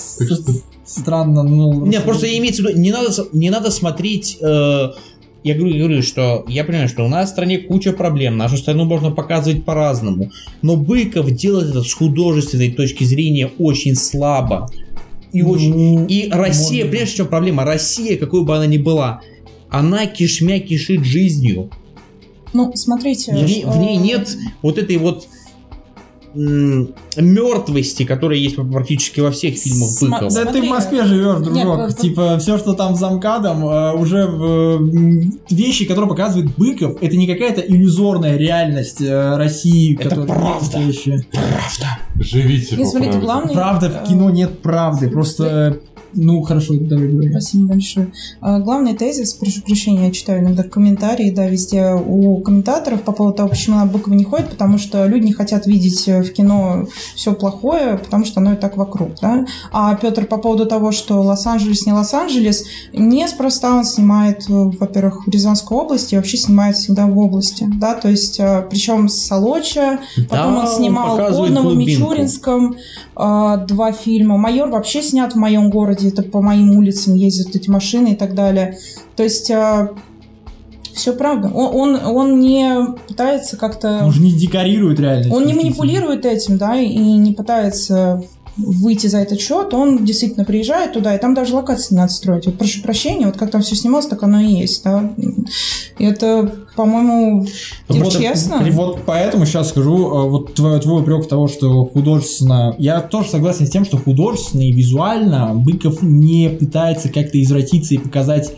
[0.84, 1.86] Странно, ну...
[1.86, 4.38] Нет, просто имеется в виду, не надо, не надо смотреть...
[4.40, 4.90] э,
[5.42, 8.56] я говорю, я говорю, что я понимаю, что у нас в стране куча проблем, нашу
[8.56, 10.30] страну можно показывать по-разному,
[10.62, 14.68] но Быков делает это с художественной точки зрения очень слабо.
[15.32, 16.90] И, очень, Ну, и Россия, может.
[16.90, 19.22] прежде чем проблема, Россия, какой бы она ни была,
[19.70, 21.70] она кишмя кишит жизнью.
[22.52, 23.32] Ну, смотрите.
[23.32, 25.26] В ней, в ней э, нет вот этой вот
[27.16, 30.30] мертвости, которая есть практически во всех фильмах Сма- Быкова.
[30.30, 31.78] да, ты в Москве живешь, нет, дружок.
[31.88, 34.78] вот- Типа, все, что там за МКАДом, э, уже э,
[35.50, 40.54] вещи, которые показывает Быков, это не какая-то иллюзорная реальность э, России, Это которая правда.
[40.60, 41.26] настоящая.
[42.20, 43.26] Живите Нет, по смотрите, правде.
[43.26, 43.54] главный...
[43.54, 45.08] Правда, в кино нет правды.
[45.08, 47.30] Просто, э, ну, хорошо, давай говори.
[47.30, 48.12] Спасибо большое.
[48.40, 53.38] А, Главный тезис, прошу прощения, я читаю иногда комментарии, да, везде у комментаторов по поводу
[53.38, 56.86] того, почему на Быкова не ходит, потому что люди не хотят видеть э, в кино
[57.14, 59.46] все плохое, потому что оно и так вокруг, да.
[59.72, 65.30] А Петр по поводу того, что Лос-Анджелес не Лос-Анджелес, неспроста он снимает, э, во-первых, в
[65.30, 70.00] Рязанской области, и вообще снимает всегда в области, да, то есть, э, причем с Солоча,
[70.28, 72.09] Потом Да, он снимал показывает «Под глубинку.
[72.10, 72.76] Мичуринском»
[73.16, 74.36] а, два фильма.
[74.36, 76.08] «Майор» вообще снят в моем городе.
[76.08, 78.78] Это по моим улицам ездят эти машины и так далее.
[79.16, 79.50] То есть
[80.94, 81.48] все правда.
[81.48, 84.04] Он, он, он не пытается как-то...
[84.04, 85.32] Он же не декорирует реальность.
[85.32, 88.22] Он не манипулирует этим, да, и не пытается
[88.56, 92.46] выйти за этот счет, он действительно приезжает туда, и там даже локации не надо строить.
[92.46, 95.12] Вот прошу прощения, вот как там все снималось, так оно и есть, да.
[95.98, 97.46] И это, по-моему,
[97.88, 98.62] Вот, честно.
[98.66, 102.74] и вот поэтому сейчас скажу, э, вот твой, твой упрек того, что художественно...
[102.78, 107.98] Я тоже согласен с тем, что художественно и визуально Быков не пытается как-то извратиться и
[107.98, 108.52] показать,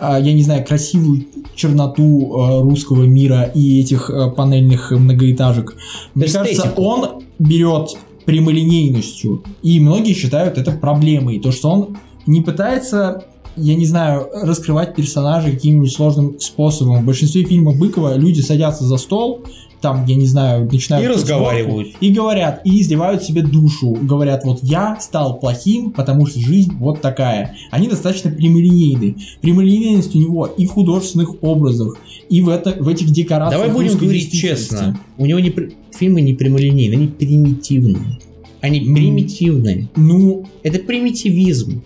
[0.00, 5.76] э, я не знаю, красивую черноту э, русского мира и этих панельных многоэтажек.
[6.14, 7.96] Мне кажется, он берет
[8.28, 13.24] прямолинейностью, и многие считают это проблемой, то, что он не пытается
[13.56, 17.02] я не знаю, раскрывать персонажей каким-нибудь сложным способом.
[17.02, 19.42] В большинстве фильмов Быкова люди садятся за стол,
[19.80, 21.04] там, я не знаю, начинают...
[21.04, 21.88] И разговаривают.
[22.00, 23.96] И говорят, и изливают себе душу.
[24.00, 27.56] Говорят, вот я стал плохим, потому что жизнь вот такая.
[27.70, 29.16] Они достаточно прямолинейны.
[29.40, 31.96] Прямолинейность у него и в художественных образах,
[32.28, 34.98] и в, это, в этих декорациях Давай будем говорить честно.
[35.16, 35.52] У него не
[35.96, 38.18] фильмы не прямолинейные, они примитивные.
[38.60, 38.94] Они М.
[38.94, 39.88] примитивные.
[39.96, 41.82] Ну, Это примитивизм.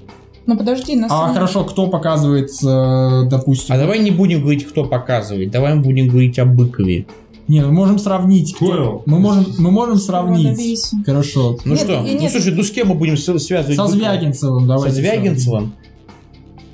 [0.47, 3.75] Ну подожди, на а самом хорошо, кто показывает, э, допустим...
[3.75, 5.51] А давай не будем говорить, кто показывает.
[5.53, 7.07] Давай мы будем говорить о Быкове.
[7.47, 8.55] Не, мы можем сравнить.
[8.55, 9.03] кто-.
[9.07, 10.91] Мы можем, мы можем сравнить.
[11.05, 11.59] Хорошо.
[11.65, 12.05] Ну Нет, что?
[12.05, 12.33] и Ну нет.
[12.33, 13.77] слушай, ну с кем мы будем связывать?
[13.77, 13.89] Со Быкова?
[13.91, 14.97] Звягинцевым Со давайте.
[14.97, 15.73] Звягинцевым?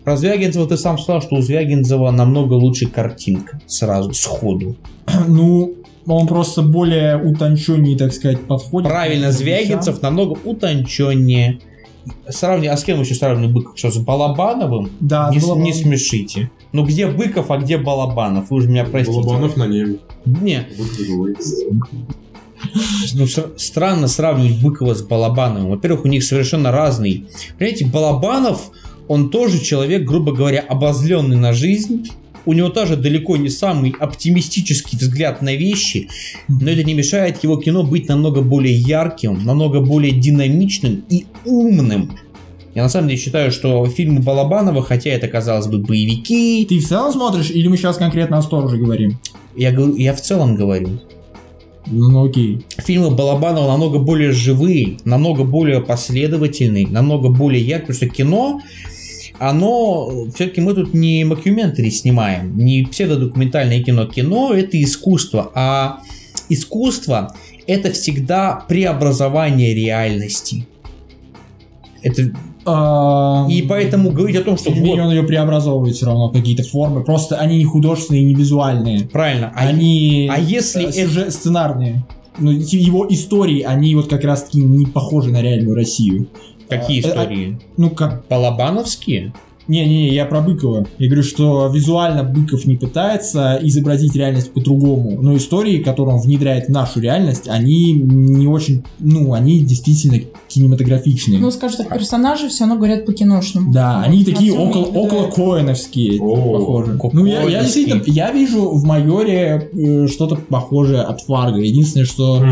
[0.09, 3.61] Про Звягинцева ты сам сказал, что у Звягинцева намного лучше картинка.
[3.67, 4.75] Сразу, сходу.
[5.29, 5.75] Ну,
[6.07, 8.89] он просто более утонченнее, так сказать, подходит.
[8.89, 10.15] Правильно, Звягинцев вещам.
[10.15, 11.59] намного утонченнее.
[12.27, 13.79] Сравни, а с кем еще сравнивали Быков?
[13.79, 14.89] Что, с Балабановым?
[14.99, 15.65] Да, не, с Балабановым.
[15.67, 16.51] не смешите.
[16.73, 18.49] Ну где Быков, а где Балабанов?
[18.49, 19.21] Вы же меня простите.
[19.21, 19.99] Балабанов на небе.
[20.25, 20.67] Не,
[23.15, 25.71] ну, странно сравнивать Быкова с Балабановым.
[25.71, 27.27] Во-первых, у них совершенно разный.
[27.59, 28.71] Понимаете, Балабанов,
[29.09, 32.09] он тоже человек, грубо говоря, обозленный на жизнь.
[32.47, 36.09] У него тоже далеко не самый оптимистический взгляд на вещи,
[36.49, 42.13] но это не мешает его кино быть намного более ярким, намного более динамичным и умным.
[42.75, 46.87] Я на самом деле считаю, что фильмы Балабанова, хотя это, казалось бы, боевики, Ты в
[46.87, 49.19] целом смотришь, или мы сейчас конкретно о стороже говорим?
[49.57, 51.01] я, говорю, я в целом говорю,
[51.87, 52.65] Ну, ну окей.
[52.79, 58.61] фильмы Балабанова намного более живые, намного более последовательные, намного более яркие, потому что кино,
[59.39, 64.07] оно, все-таки мы тут не мокьюментари снимаем, не псевдодокументальное кино.
[64.07, 66.01] Кино это искусство, а
[66.49, 67.35] искусство
[67.67, 70.67] это всегда преобразование реальности.
[72.03, 72.31] Это,
[72.65, 77.03] А, и поэтому говорить о том, что вот, он ее преобразовывает все равно какие-то формы.
[77.03, 79.07] Просто они не художественные, не визуальные.
[79.09, 82.05] правильно, а, они а если э, это- сюжет- сценарные.
[82.39, 86.29] Ну, его истории, они вот как раз таки не похожи на реальную Россию.
[86.69, 87.59] Какие а, э, истории?
[87.77, 89.33] Ну, как Балабановские?
[89.69, 90.87] Не-не, я про Быкова.
[90.99, 96.67] Я говорю, что визуально Быков не пытается изобразить реальность по-другому, но истории, которые он внедряет
[96.67, 101.39] в нашу реальность, они не очень, ну, они действительно кинематографичные.
[101.39, 103.71] Ну, скажем так, персонажи все равно говорят по-киношному.
[103.71, 106.99] да, Вот, они такие около, около коэновские, О, похожи.
[107.13, 111.61] Ну, я, я действительно, я вижу в Майоре э, что-то похожее от Фарго.
[111.61, 112.43] Единственное, что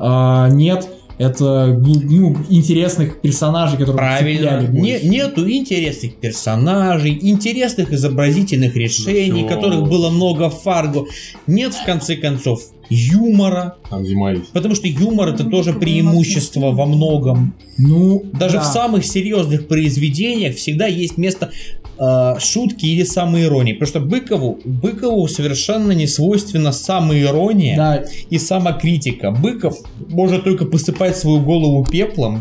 [0.00, 0.86] а, нет,
[1.18, 4.60] это ну, интересных персонажей, которые Правильно.
[4.68, 9.48] Не- нету интересных персонажей, интересных изобразительных решений, всё.
[9.48, 11.06] которых было много в Фарго.
[11.46, 13.76] Нет, в конце концов, юмора.
[13.90, 14.50] Там есть.
[14.52, 17.54] Потому что юмор это Ну, тоже преимущество во многом.
[17.76, 18.62] Ну, Даже да.
[18.62, 21.50] в самых серьезных произведениях всегда есть место
[21.98, 23.72] э, шутки или самоиронии.
[23.74, 29.30] Потому что Быкову, Быкову совершенно не свойственна самоирония Да, и самокритика.
[29.30, 32.40] Быков может только посыпать свою голову пеплом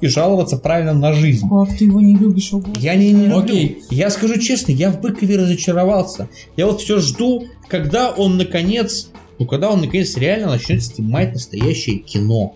[0.00, 1.48] и жаловаться правильно на жизнь.
[1.48, 2.64] Как ты его не любишь, ого.
[2.78, 3.38] Я не, не люблю.
[3.40, 3.78] Окей.
[3.90, 6.28] Я скажу честно, я в Быкове разочаровался.
[6.56, 11.98] Я вот все жду, когда он наконец, ну когда он наконец реально начнет снимать настоящее
[11.98, 12.54] кино.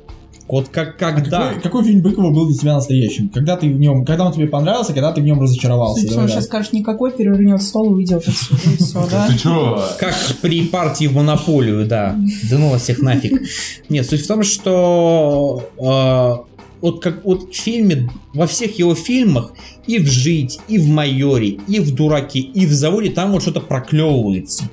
[0.49, 1.49] Вот как когда.
[1.49, 3.31] Какой, какой фильм Быкова был для тебя настоящим?
[3.31, 6.07] Когда ты в нем, когда он тебе понравился, когда ты в нем разочаровался?
[6.07, 6.29] Всему, да.
[6.29, 9.29] сейчас скажешь, никакой перевернет стол и уйдет и все, да?
[9.29, 9.83] Ты чё?
[9.99, 12.17] Как при партии в монополию, да.
[12.51, 13.41] Да ну вас всех нафиг.
[13.89, 19.53] Нет, суть в том, что э, вот как вот в фильме, во всех его фильмах,
[19.87, 23.61] и в «Жить», и в «Майоре», и в «Дураке», и в «Заводе» там вот что-то
[23.61, 24.65] проклевывается.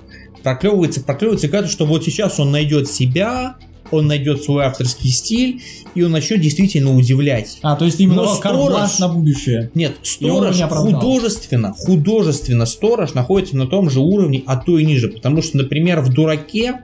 [0.43, 3.58] Проклевывается, проклевывается, и кажется, что вот сейчас он найдет себя,
[3.91, 5.62] он найдет свой авторский стиль,
[5.95, 7.60] и он начнет действительно удивлять.
[7.62, 9.71] А, то есть именно Но сторож- на будущее.
[9.73, 15.10] Нет, сторож художественно, художественно сторож находится на том же уровне, а то и ниже.
[15.10, 16.82] Потому что, например, в дураке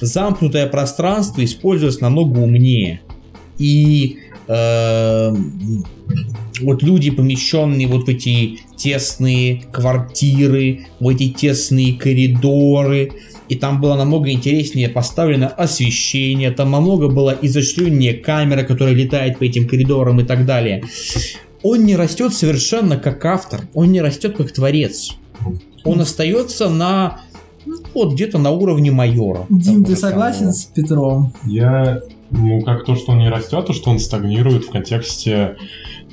[0.00, 3.00] замкнутое пространство используется намного умнее.
[3.58, 5.34] И э,
[6.60, 13.12] вот люди, помещенные вот в эти тесные квартиры, в эти тесные коридоры,
[13.48, 19.44] и там было намного интереснее поставлено освещение, там намного было изощреннее камера, которая летает по
[19.44, 20.84] этим коридорам и так далее.
[21.62, 25.16] Он не растет совершенно как автор, он не растет как творец.
[25.84, 27.20] Он остается на
[27.66, 29.46] ну, вот где-то на уровне майора.
[29.50, 30.54] Дим, ты согласен самого.
[30.54, 31.32] с Петром?
[31.44, 35.56] Я, ну, как то, что он не растет, то, что он стагнирует в контексте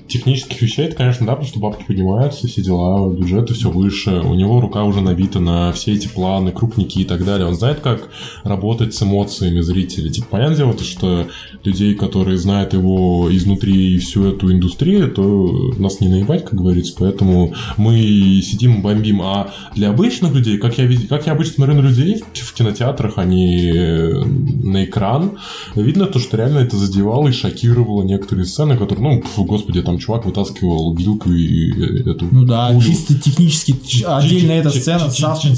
[0.08, 4.36] технических вещей, это, конечно, да, потому что бабки поднимаются, все дела, бюджеты все выше, у
[4.36, 7.48] него рука уже набита на все эти планы, крупники и так далее.
[7.48, 8.10] Он знает, как
[8.44, 10.12] работать с эмоциями зрителей.
[10.12, 11.28] Типа, понятное дело, то, что
[11.64, 16.94] людей, которые знают его изнутри и всю эту индустрию, то нас не наебать, как говорится,
[16.98, 17.96] поэтому мы
[18.44, 19.22] сидим, бомбим.
[19.22, 23.26] А для обычных людей, как я, как я обычно смотрю на людей в, кинотеатрах, а
[23.26, 25.38] не э, на экран,
[25.76, 29.95] видно то, что реально это задевало и шокировало некоторые сцены, которые, ну, пф, господи, там
[30.00, 32.82] чувак вытаскивал вилку и эту Ну да, пулю.
[32.86, 35.10] чисто технически отдельно эта сцена.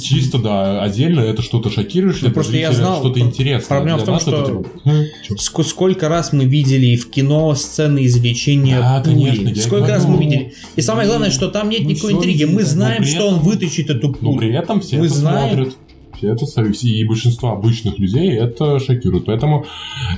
[0.02, 2.28] Чисто, да, отдельно это что-то шокирующее.
[2.30, 3.68] Ну, просто я знал, Что-то интересное.
[3.68, 8.06] проблема в том, что- типа, «Хм, чё?» Ск- сколько раз мы видели в кино сцены
[8.06, 9.54] извлечения Да, пули?
[9.56, 10.20] сколько раз говорю.
[10.20, 10.54] мы видели?
[10.76, 12.44] И самое главное, что там нет Ну, никакой интриги.
[12.46, 14.38] Мы знаем, Но что он вытащит эту Но пулю.
[14.40, 15.54] при этом все Мы это знаем.
[15.56, 15.76] смотрят.
[16.22, 19.26] Это со- и большинство обычных людей это шокирует.
[19.26, 19.66] Поэтому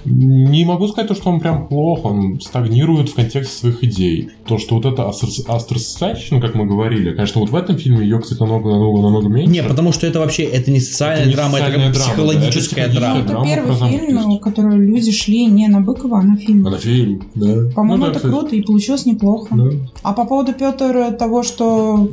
[0.05, 4.29] не могу сказать, то, что он прям плохо, он стагнирует в контексте своих идей.
[4.45, 5.09] То, что вот это
[5.47, 9.51] астросоциальщина, как мы говорили, конечно, вот в этом фильме ее, кстати, намного-намного-намного меньше.
[9.51, 12.11] Не, потому что это вообще это не социальная Это не драма, это социальная как драма,
[12.13, 13.47] психологическая да, это драма.
[13.47, 16.65] Это первый фильм, на который люди шли не на Быкова, а на фильм.
[16.67, 17.69] А на фильм, да.
[17.75, 19.47] По-моему, Ну да, это кстати, круто и получилось неплохо.
[19.55, 19.69] да.
[20.03, 22.09] А по поводу Петр того, что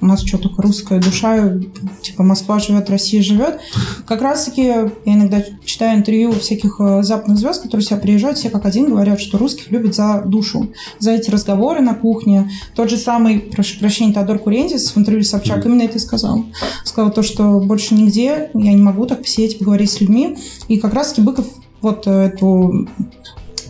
[0.00, 1.58] у нас что только русская душа,
[2.02, 3.60] типа Москва живет, Россия живет.
[4.06, 8.50] Как раз таки я иногда читаю интервью всяких э, западных звезд, которые сюда приезжают, все
[8.50, 12.50] как один говорят, что русских любят за душу, за эти разговоры на кухне.
[12.74, 16.44] Тот же самый, прошу прощения, Теодор Курендис в интервью с Собчак именно это и сказал.
[16.84, 20.36] Сказал то, что больше нигде я не могу так посидеть, поговорить с людьми.
[20.68, 21.46] И как раз таки Быков
[21.80, 22.88] вот э, эту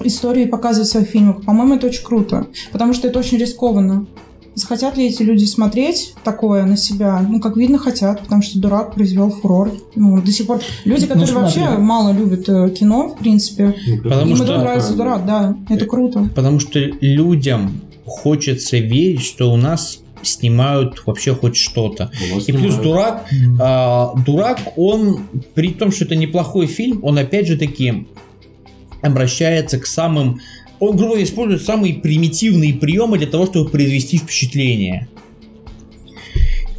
[0.03, 1.45] историю показывает в своих фильмах.
[1.45, 4.07] По-моему, это очень круто, потому что это очень рискованно.
[4.55, 7.25] Захотят ли эти люди смотреть такое на себя?
[7.27, 9.71] Ну, как видно, хотят, потому что дурак произвел фурор.
[9.95, 10.61] Ну, до сих пор.
[10.85, 11.61] Люди, которые смотри.
[11.63, 15.57] вообще мало любят э, кино, в принципе, Ну, Потому им что- это нравится дурак, да,
[15.69, 16.29] это круто.
[16.35, 22.11] Потому что людям хочется верить, что у нас снимают вообще хоть что-то.
[22.47, 23.25] И плюс дурак,
[23.61, 28.07] а, дурак, он, при том, что это неплохой фильм, он опять же таки
[29.03, 30.41] обращается к самым...
[30.81, 35.09] Он, грубо говоря, использует самые примитивные приемы для того, чтобы произвести впечатление.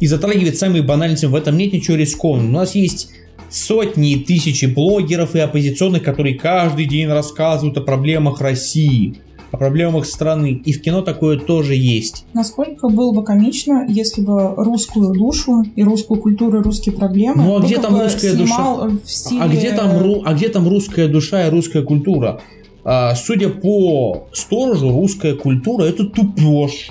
[0.00, 1.34] И затрагивает самые банальные темы.
[1.34, 2.48] В этом нет ничего рискованного.
[2.48, 3.10] У нас есть
[3.48, 9.14] сотни и тысячи блогеров и оппозиционных, которые каждый день рассказывают о проблемах России,
[9.52, 10.60] о проблемах страны.
[10.64, 12.24] И в кино такое тоже есть.
[12.34, 17.58] Насколько было бы комично, если бы русскую душу и русскую культуру, и русские проблемы Ну,
[17.58, 19.40] а где там русская в стиле...
[19.40, 19.90] А где там,
[20.24, 22.40] а где там русская душа и русская культура?
[22.84, 26.90] А, судя по сторожу, русская культура это тупеж.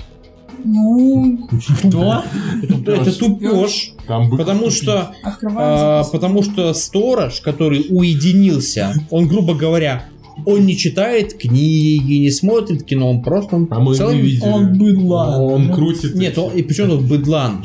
[0.64, 1.48] Ну,
[1.82, 2.22] Кто?
[2.62, 3.92] Это, тупеж.
[4.06, 5.12] Потому что,
[5.56, 10.06] а, потому что сторож, который уединился, он, грубо говоря,
[10.46, 13.66] он не читает книги, не смотрит кино, он просто...
[13.70, 14.48] А целом- не видели.
[14.48, 15.40] Он быдлан.
[15.40, 16.14] Он крутит.
[16.14, 17.62] Нет, он, и причем тут быдлан?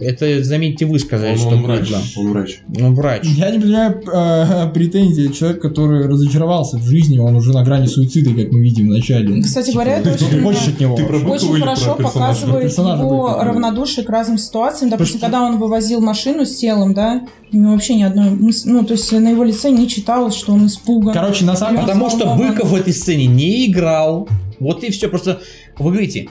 [0.00, 1.92] Это, заметьте, вы сказали, он, что он врач.
[2.16, 2.60] Он врач.
[2.80, 3.24] Он врач.
[3.24, 5.32] Я не понимаю э, претензий.
[5.32, 9.42] Человек, который разочаровался в жизни, он уже на грани суицида, как мы видим в начале.
[9.42, 10.96] Кстати говоря, это ты очень- хочешь от него?
[10.96, 13.44] Ты Очень хорошо показывает Персонажа его Быкова.
[13.44, 14.90] равнодушие к разным ситуациям.
[14.90, 18.62] Допустим, Потому когда он вывозил машину с телом, да, у него вообще ни одной мыс-
[18.64, 21.12] Ну, то есть на его лице не читалось, что он испуган.
[21.12, 21.86] Короче, на самом деле...
[21.88, 22.34] Потому что.
[22.36, 24.28] Быков в этой сцене не играл,
[24.60, 25.08] Вот и все.
[25.08, 25.40] Просто
[25.78, 26.28] вы говорите,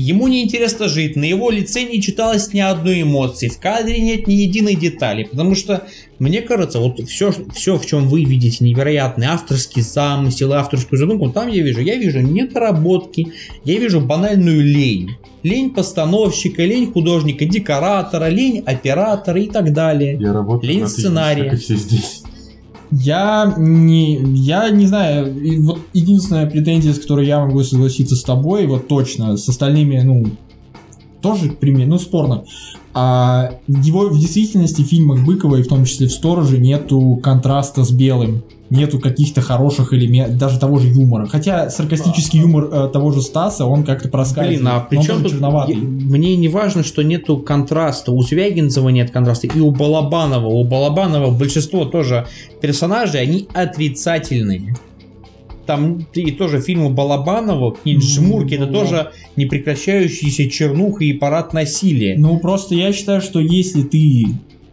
[0.00, 4.28] ему не интересно жить, на его лице не читалось ни одной эмоции, в кадре нет
[4.28, 5.88] ни единой детали, потому что,
[6.20, 11.48] мне кажется, вот все, все в чем вы видите невероятный авторский замысел, авторскую задумку, там
[11.48, 13.32] я вижу, я вижу недоработки,
[13.64, 15.16] я вижу банальную лень.
[15.42, 20.16] Лень постановщика, лень художника, декоратора, лень оператора и так далее.
[20.20, 21.44] Я работаю Лень сценария.
[21.44, 22.22] как и все здесь.
[22.90, 28.22] Я не, я не знаю, и вот единственная претензия, с которой я могу согласиться с
[28.22, 30.26] тобой, вот точно, с остальными, ну,
[31.20, 32.44] тоже пример, ну, спорно.
[33.00, 37.20] А в его в действительности в фильмах Быкова и в том числе в Стороже нету
[37.22, 38.42] контраста с белым.
[38.70, 41.26] Нету каких-то хороших элементов, даже того же юмора.
[41.26, 44.60] Хотя саркастический юмор э, того же Стаса, он как-то проскальзывает.
[44.60, 45.30] Блин, а при чем тут...
[45.30, 45.76] черноватый.
[45.76, 48.10] я- Мне не важно, что нету контраста.
[48.10, 49.46] У Звягинцева нет контраста.
[49.46, 50.48] И у Балабанова.
[50.48, 52.26] У Балабанова большинство тоже
[52.60, 54.74] персонажей, они отрицательные.
[55.68, 58.72] Там и тоже фильмы Балабанова, книги Жмурки, это Ну.
[58.72, 62.16] тоже непрекращающаяся чернуха и парад насилия.
[62.16, 64.28] Ну, просто я считаю, что если ты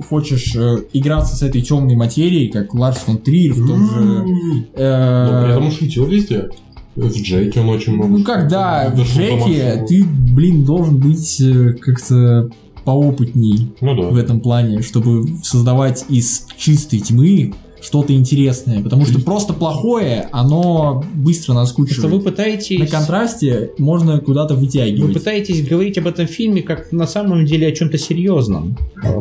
[0.07, 3.99] хочешь э, играться с этой темной материей, как Ларс фон Триер в том же...
[3.99, 4.65] М.
[4.73, 6.47] э, Но при этом шутил везде.
[6.95, 11.73] В Джеке он очень много Ну как, да, в Джеке ты, блин, должен быть э,
[11.73, 12.49] как-то
[12.85, 14.21] поопытней Ну в да.
[14.21, 17.53] этом плане, чтобы создавать из чистой тьмы
[17.85, 18.81] что-то интересное.
[18.81, 22.11] Потому что просто плохое, оно быстро наскучивает.
[22.11, 22.79] вы пытаетесь...
[22.79, 25.13] На контрасте можно куда-то Вы вытягивать.
[25.13, 28.77] пытаетесь говорить об этом фильме как на самом деле о чем-то серьезном.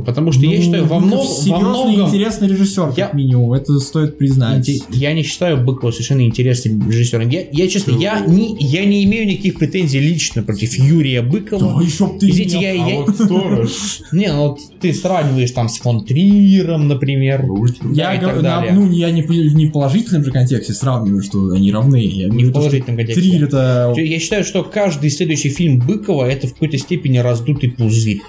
[0.07, 2.07] Потому что я Ну, считаю, во, много, во многом...
[2.07, 4.69] интересный режиссер, Я- как минимум, это стоит признать.
[4.91, 7.29] Я не считаю Быкова совершенно интересным режиссером.
[7.29, 11.79] Я, я честно, я не, я не имею никаких претензий лично против Юрия Быкова.
[11.81, 13.71] Да, еще ты Извините, меня- я, А я- вот сторож.
[14.13, 17.45] Не, ну ты сравниваешь там с фон Триером, например.
[17.93, 18.73] Я и говорю, далее.
[18.75, 22.05] ну, я не, не в положительном же контексте сравниваю, что они равны.
[22.05, 23.21] Я Не говорю, в положительном контексте.
[23.21, 23.95] Триллер это...
[23.97, 28.21] Я считаю, что каждый следующий фильм Быкова это в какой-то степени раздутый пузырь.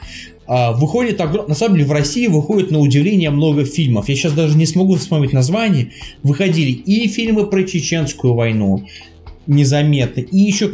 [0.48, 4.10] А, выходит, на самом деле в России выходит на удивление много фильмов.
[4.10, 5.92] Я сейчас даже не смогу вспомнить название.
[6.22, 8.86] Выходили и фильмы про чеченскую войну,
[9.48, 10.70] незаметно, и еще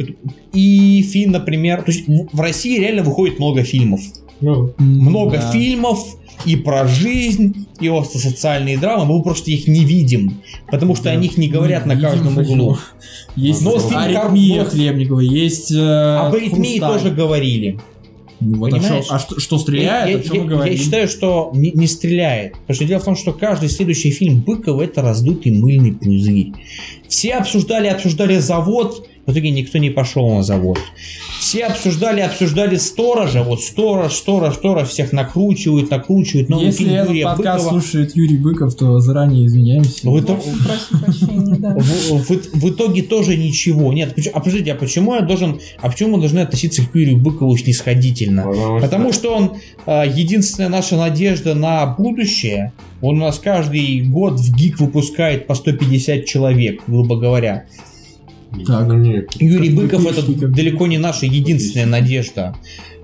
[0.52, 4.00] и фильм, например, то есть в России реально выходит много фильмов.
[4.42, 5.50] Ну, Много Да.
[5.52, 5.98] фильмов
[6.44, 11.10] и про жизнь, и остро-социальные драмы, мы просто их не видим, потому что Да.
[11.12, 12.54] о них не говорят на Видим, каждом почему.
[12.64, 12.78] углу.
[13.36, 17.00] Есть Но фильм «Аритмия» Хлебникова, есть э, Об аритмии «Хрусталь».
[17.00, 17.78] тоже говорили.
[18.40, 20.72] Ну вот, а что, а что, что стреляет, я, о чем я- мы говорим?
[20.74, 22.54] я считаю, что не, не стреляет.
[22.54, 26.50] Потому что дело в том, что каждый следующий фильм Быкова это раздутый мыльный пузырь.
[27.06, 30.78] Все обсуждали, обсуждали завод, в итоге никто не пошел на завод.
[31.38, 36.48] Все обсуждали, обсуждали сторожа, вот сторож, сторож, сторож, всех накручивают, накручивают.
[36.48, 37.80] Новый Если фильм этот Юрия подкаст Быкова.
[37.80, 40.08] слушает Юрий Быков, то заранее извиняемся.
[40.10, 41.74] Это- Прошу прощения, да.
[41.76, 41.82] В,
[42.28, 43.92] в- в итоге тоже ничего.
[43.92, 47.56] Нет, а подождите, а почему я должен, а почему мы должны относиться к Юрию Быкову
[47.56, 48.46] снисходительно?
[48.80, 49.52] Потому что он
[49.86, 52.72] э, единственная наша надежда на будущее.
[53.00, 57.66] Он у нас каждый год в ГИК выпускает по 150 человек, грубо говоря.
[58.66, 58.86] Так.
[58.86, 59.30] Ну, нет.
[59.40, 62.56] Юрий Как Быков это далеко не наша единственная надежда.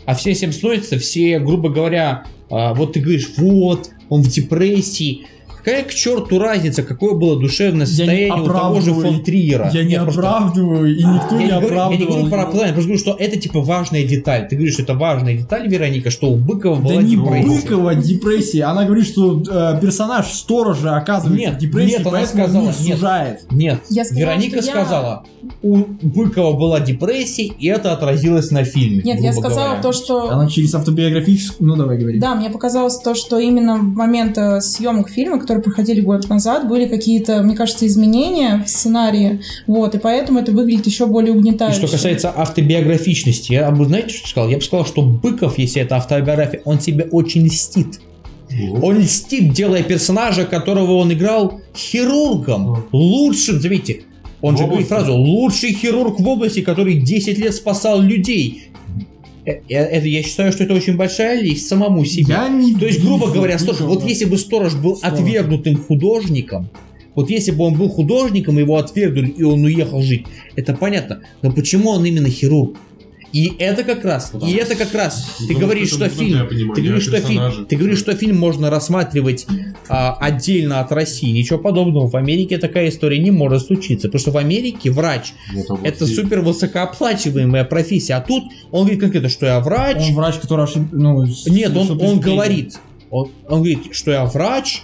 [0.05, 5.27] А все всем снуются, все, грубо говоря, а, вот ты говоришь, вот, он в депрессии.
[5.69, 9.71] Какая к черту разница, какое было душевное состояние у того же фон Триера?
[9.73, 12.13] Я не просто- оправдываю, и никто не не, говорю, я не оправдывал.
[12.15, 14.49] говорю про я просто говорю, что это типа важная деталь.
[14.49, 17.49] Ты говоришь, что это важная деталь, Вероника, что у Быкова была Да не депрессия.
[17.49, 18.65] Быкова депрессия.
[18.65, 22.75] Она говорит, что э, персонаж сторожа оказывается Нет, в депрессии, нет, она поэтому сказала, нет.
[22.97, 23.47] сужает.
[23.51, 25.25] Нет, Я сказала, Вероника я- сказала,
[25.63, 29.03] у Быкова была депрессия, и это отразилось на фильме.
[29.03, 29.83] Нет, я сказала говоря.
[29.83, 30.31] то, что...
[30.31, 31.69] Она через автобиографическую...
[31.69, 32.19] Ну, давай говори.
[32.19, 36.69] Да, мне показалось то, что именно в момент э, съемок фильма, которые проходили год назад,
[36.69, 41.37] были какие-то, мне кажется, изменения в сценарии, вот, и поэтому это выглядит еще более И
[41.37, 41.79] угнетающе.
[41.79, 44.49] что касается автобиографичности, я бы, знаете, что сказал?
[44.49, 48.01] Я бы сказал, что Быков, если это автобиография, он себе очень льстит.
[48.83, 52.85] Он льстит, делая персонажа, которого он играл хирургом.
[52.93, 54.03] Лучшим, заметьте,
[54.41, 58.71] он В же говорит фразу «лучший хирург в области, который 10 лет спасал людей».
[59.45, 62.35] Э, э, Это, я считаю, что это очень большая лесть самому себе.
[62.35, 65.19] Я не То есть, грубо говоря, Сторож, вот если бы Сторож был Сторож.
[65.19, 66.69] отвергнутым художником,
[67.15, 71.23] вот если бы он был художником, его отвергнули, и он уехал жить, это понятно.
[71.43, 72.77] Но почему он именно хирург?
[73.33, 76.83] И это как раз, и это как раз, ты Потому говоришь, что это фильм, ты
[76.83, 79.47] говоришь, что фильм, ты говоришь, что фильм можно рассматривать
[79.89, 81.31] а, отдельно от России.
[81.31, 82.09] Ничего подобного.
[82.09, 86.15] В Америке такая история не может случиться, потому что в Америке врач этой это области.
[86.15, 90.85] супер высокооплачиваемая профессия, а тут он говорит конкретно, что я врач, Он врач, который ошиб...
[90.93, 92.79] Ну, нет, он, он говорит,
[93.11, 94.83] он, он говорит, что я врач,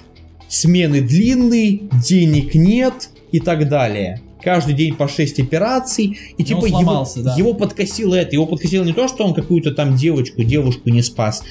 [0.48, 4.20] смены длинные, денег нет и так далее.
[4.44, 7.34] Каждый день по 6 операций, и типа он его, сломался, да.
[7.36, 11.42] его подкосило это, его подкосило не то, что он какую-то там девочку, девушку не спас,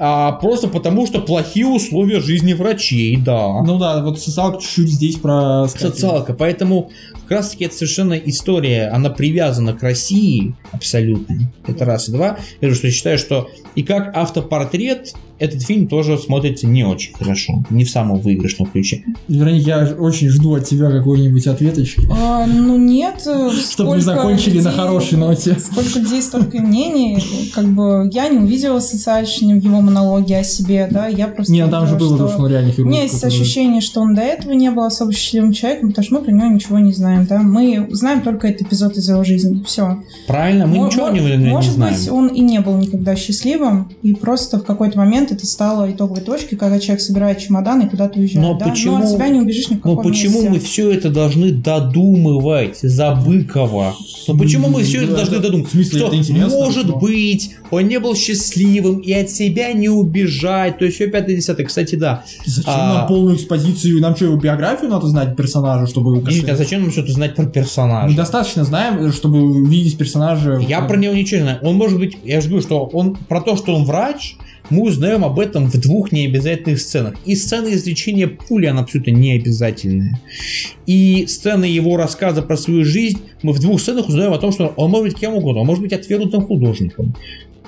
[0.00, 3.62] а просто потому, что плохие условия жизни врачей, да.
[3.62, 6.90] Ну да, вот социалка чуть-чуть здесь про Социалка, поэтому
[7.28, 11.52] как раз таки это совершенно история, она привязана к России абсолютно.
[11.66, 12.08] Это раз.
[12.08, 17.14] И два, я что считаю, что и как автопортрет этот фильм тоже смотрится не очень
[17.14, 19.04] хорошо, не в самом выигрышном ключе.
[19.28, 22.02] Вероника, я очень жду от тебя какой-нибудь ответочки.
[22.10, 23.22] А, ну нет.
[23.26, 25.56] э, Чтобы мы закончили на людей- хорошей ноте.
[25.58, 27.22] Сколько людей, столько мнений.
[27.54, 31.64] Как бы я не увидела социальщины в его монологе о себе, да, я просто Не,
[31.64, 32.90] ну там же было то, что- что он реально У хирург.
[32.90, 36.22] меня есть ощущение, что он до этого не был особо счастливым человеком, потому что мы
[36.22, 37.38] про него ничего не знаем, да.
[37.42, 39.62] Мы знаем только этот эпизод из его жизни.
[39.66, 40.02] Все.
[40.26, 40.66] Правильно?
[40.66, 41.94] Мы ничего о наверное, не Может знаем.
[41.94, 46.20] быть, он и не был никогда счастливым, и просто в какой-то момент это стало итоговой
[46.22, 48.46] точкой, когда человек собирает чемодан и куда-то уезжает.
[48.46, 48.68] Но да?
[48.68, 50.50] почему- Но от себя не убежишь ни в Но каком почему месте.
[50.50, 53.94] мы все это должны додумывать за Быкова?
[54.28, 55.68] Ну почему мы все это Ну, должны это- додумывать?
[55.70, 59.88] в смысле, Что это интересно, может быть, он не был счастливым и от себя не
[59.88, 61.66] убежать, то есть все пятое десятое.
[61.66, 62.24] Кстати, да.
[62.44, 64.00] Зачем А- нам полную экспозицию?
[64.00, 66.16] Нам что, его биографию надо знать персонажа, чтобы...
[66.20, 68.16] Действительно, а зачем нам что-то знать про Мы персонажа?
[68.16, 70.58] достаточно знаем, чтобы увидеть персонажа.
[70.66, 71.58] Я про него ничего не знаю.
[71.62, 74.36] Он может быть, я же говорю, что он про то, что он врач,
[74.70, 77.14] мы узнаем об этом в двух необязательных сценах.
[77.24, 80.20] И сцена извлечения пули, она абсолютно не обязательная.
[80.86, 84.72] И сцена его рассказа про свою жизнь, мы в двух сценах узнаем о том, что
[84.76, 85.60] он может быть кем угодно.
[85.60, 87.14] Он может быть отвергнутым художником.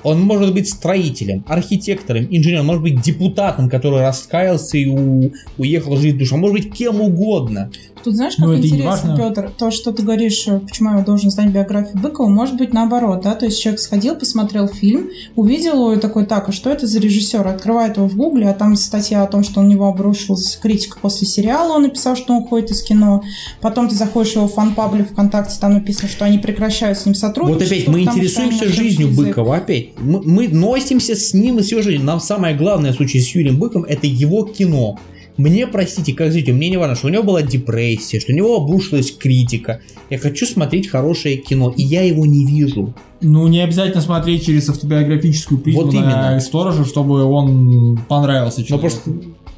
[0.02, 6.14] Он может быть строителем, архитектором, инженером, может быть депутатом, который раскаялся и у- уехал жить
[6.14, 6.36] в душу.
[6.36, 7.70] Может быть кем угодно.
[8.02, 9.14] Тут знаешь, как Ну, и не интересно.
[9.14, 13.20] Петр, то, что ты говоришь, э, почему я должен знать биографию Быкова, может быть наоборот,
[13.22, 16.86] да, то есть человек сходил, посмотрел фильм, увидел его и такой, так, а что это
[16.86, 17.46] за режиссер?
[17.46, 21.26] Открывает его в гугле, а там статья о том, что на него обрушилась критика после
[21.26, 23.22] сериала, он написал, что он уходит из кино,
[23.60, 27.64] потом ты заходишь в его фан-паблик ВКонтакте, там написано, что они прекращают с ним сотрудничество.
[27.64, 29.26] Вот опять, мы потому интересуемся жизнью язык.
[29.28, 29.56] Быкова.
[29.56, 32.04] Опять, мы, мы носимся с ним и с его жизнью.
[32.06, 34.98] Нам самое главное в случае с Юрием Быковым это его кино.
[35.36, 38.56] Мне, простите, как зрителю, мне не важно, что у него была депрессия, что у него
[38.56, 39.80] обрушилась критика.
[40.10, 42.94] Я хочу смотреть хорошее кино, и я его не вижу.
[43.22, 46.40] Ну, не обязательно смотреть через автобиографическую призму Вот на именно.
[46.40, 48.80] сторожа, чтобы он понравился Но человеку.
[48.90, 49.10] просто...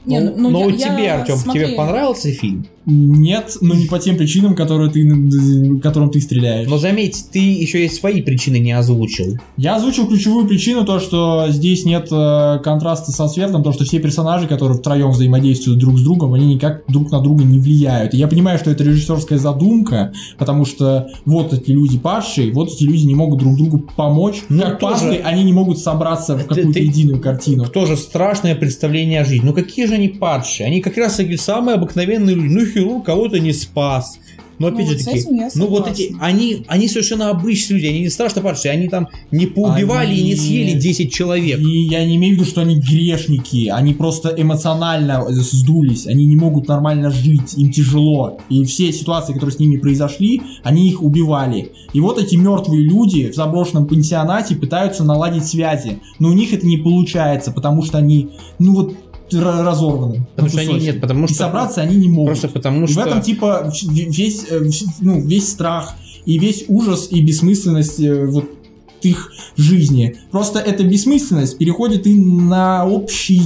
[0.05, 1.65] Не, ну, ну, но я- у я- тебя, Артем, смотри.
[1.65, 2.67] тебе понравился фильм?
[2.85, 6.69] Нет, но не по тем причинам, которые ты, которым ты стреляешь.
[6.69, 9.39] Но заметь, ты еще и свои причины не озвучил.
[9.57, 14.01] Я озвучил ключевую причину, то, что здесь нет э, контраста со светом, то, что все
[14.01, 18.15] персонажи, которые втроем взаимодействуют друг с другом, они никак друг на друга не влияют.
[18.15, 22.83] И я понимаю, что это режиссерская задумка, потому что вот эти люди падшие, вот эти
[22.85, 24.43] люди не могут друг другу помочь.
[24.49, 27.65] Ну, как тоже- пазлы, они не могут собраться в какую-то ты- единую картину.
[27.67, 29.47] Тоже страшное представление о жизни.
[29.47, 30.67] Ну какие же они падшие?
[30.67, 32.53] Они как раз самые обыкновенные люди.
[32.53, 34.19] Ну хирург кого-то не спас.
[34.59, 38.43] Но Ну, опять вот ну вот эти, они, они совершенно обычные люди, они не страшно
[38.43, 41.59] падшие, они там не поубивали и не Они- съели 10 человек.
[41.59, 46.37] И я не имею в виду, что они грешники, они просто эмоционально сдулись, они не
[46.37, 48.39] могут нормально жить, им тяжело.
[48.51, 51.73] И все ситуации, которые с ними произошли, они их убивали.
[51.93, 56.67] И вот эти мертвые люди в заброшенном пансионате пытаются наладить связи, но у них это
[56.67, 58.29] не получается, потому что они,
[58.61, 58.95] ну вот,
[59.35, 60.27] разорваны.
[60.35, 62.33] Потому что они нет, потому И что собраться они не могут.
[62.33, 64.61] просто потому И что в этом типа весь, э,
[65.01, 68.45] ну, весь страх и весь ужас и бессмысленность э, вот
[69.07, 70.17] их жизни.
[70.31, 73.41] Просто эта бессмысленность переходит и на общий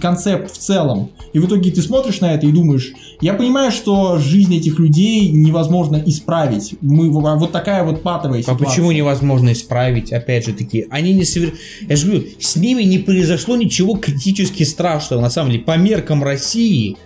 [0.00, 1.10] концепт в целом.
[1.32, 5.28] И в итоге ты смотришь на это и думаешь, я понимаю, что жизнь этих людей
[5.30, 6.74] невозможно исправить.
[6.80, 8.66] Мы в- вот такая вот патовая А ситуация.
[8.66, 10.12] почему невозможно исправить?
[10.12, 11.52] Опять же таки, они не совер...
[11.88, 15.20] Я же говорю, с ними не произошло ничего критически страшного.
[15.20, 16.96] На самом деле, по меркам России,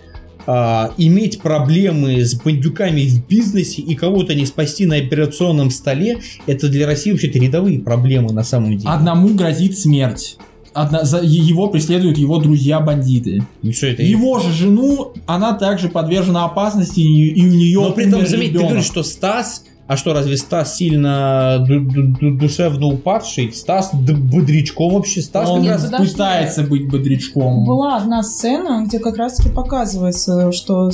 [0.45, 6.67] а, иметь проблемы с бандюками в бизнесе и кого-то не спасти на операционном столе, это
[6.69, 8.89] для России вообще-то рядовые проблемы на самом деле.
[8.89, 10.37] Одному грозит смерть.
[10.73, 13.43] Одна- за- его преследуют его друзья-бандиты.
[13.71, 14.01] Что это?
[14.03, 18.47] Его же жену, она также подвержена опасности, и и у нее Но при этом, заметь,
[18.47, 18.67] ты ребенок.
[18.69, 19.63] говоришь, что Стас...
[19.85, 23.51] А что, разве Стас сильно ду- ду- ду- душевно упадший?
[23.51, 25.21] Стас д- бодрячком вообще.
[25.21, 25.91] Стас Он как раз...
[26.11, 27.65] Пытается быть бодрячком.
[27.65, 30.89] Была одна сцена, где как раз-таки показывается, что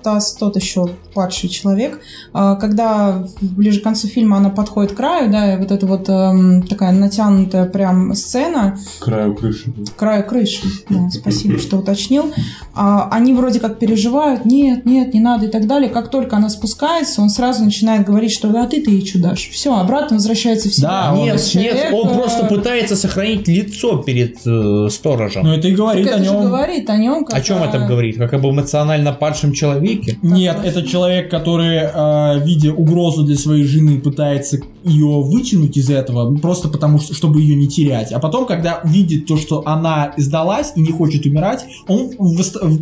[0.00, 2.00] Стас тот еще падший человек.
[2.32, 6.08] А, Когда ближе к концу фильма она подходит к краю, да, и вот эта вот
[6.08, 9.70] эм, такая натянутая прям сцена, К краю крыши.
[9.72, 12.32] к краю крыши, да, спасибо, что уточнил,
[12.74, 15.90] А, они вроде как переживают, нет, нет, не надо и так далее.
[15.90, 19.50] Как только она спускается, он сразу начинает говорить, что да, ты-то и чудашь.
[19.52, 20.88] Все, обратно возвращается в себя.
[20.88, 25.42] Да, он- Нет, есть нет, человек, он э, просто пытается сохранить лицо перед э, сторожем.
[25.44, 26.42] Но это и так говорит это о же нем.
[26.42, 28.16] говорит о нем как О чем о- это говорит?
[28.16, 29.89] Как об эмоционально падшем человеке?
[29.98, 30.18] Человеке.
[30.22, 36.36] Нет, это человек, который, э, видя угрозу для своей жены, пытается ее вытянуть из этого,
[36.38, 38.12] просто потому что, чтобы ее не терять.
[38.12, 42.10] А потом, когда видит то, что она сдалась и не хочет умирать, он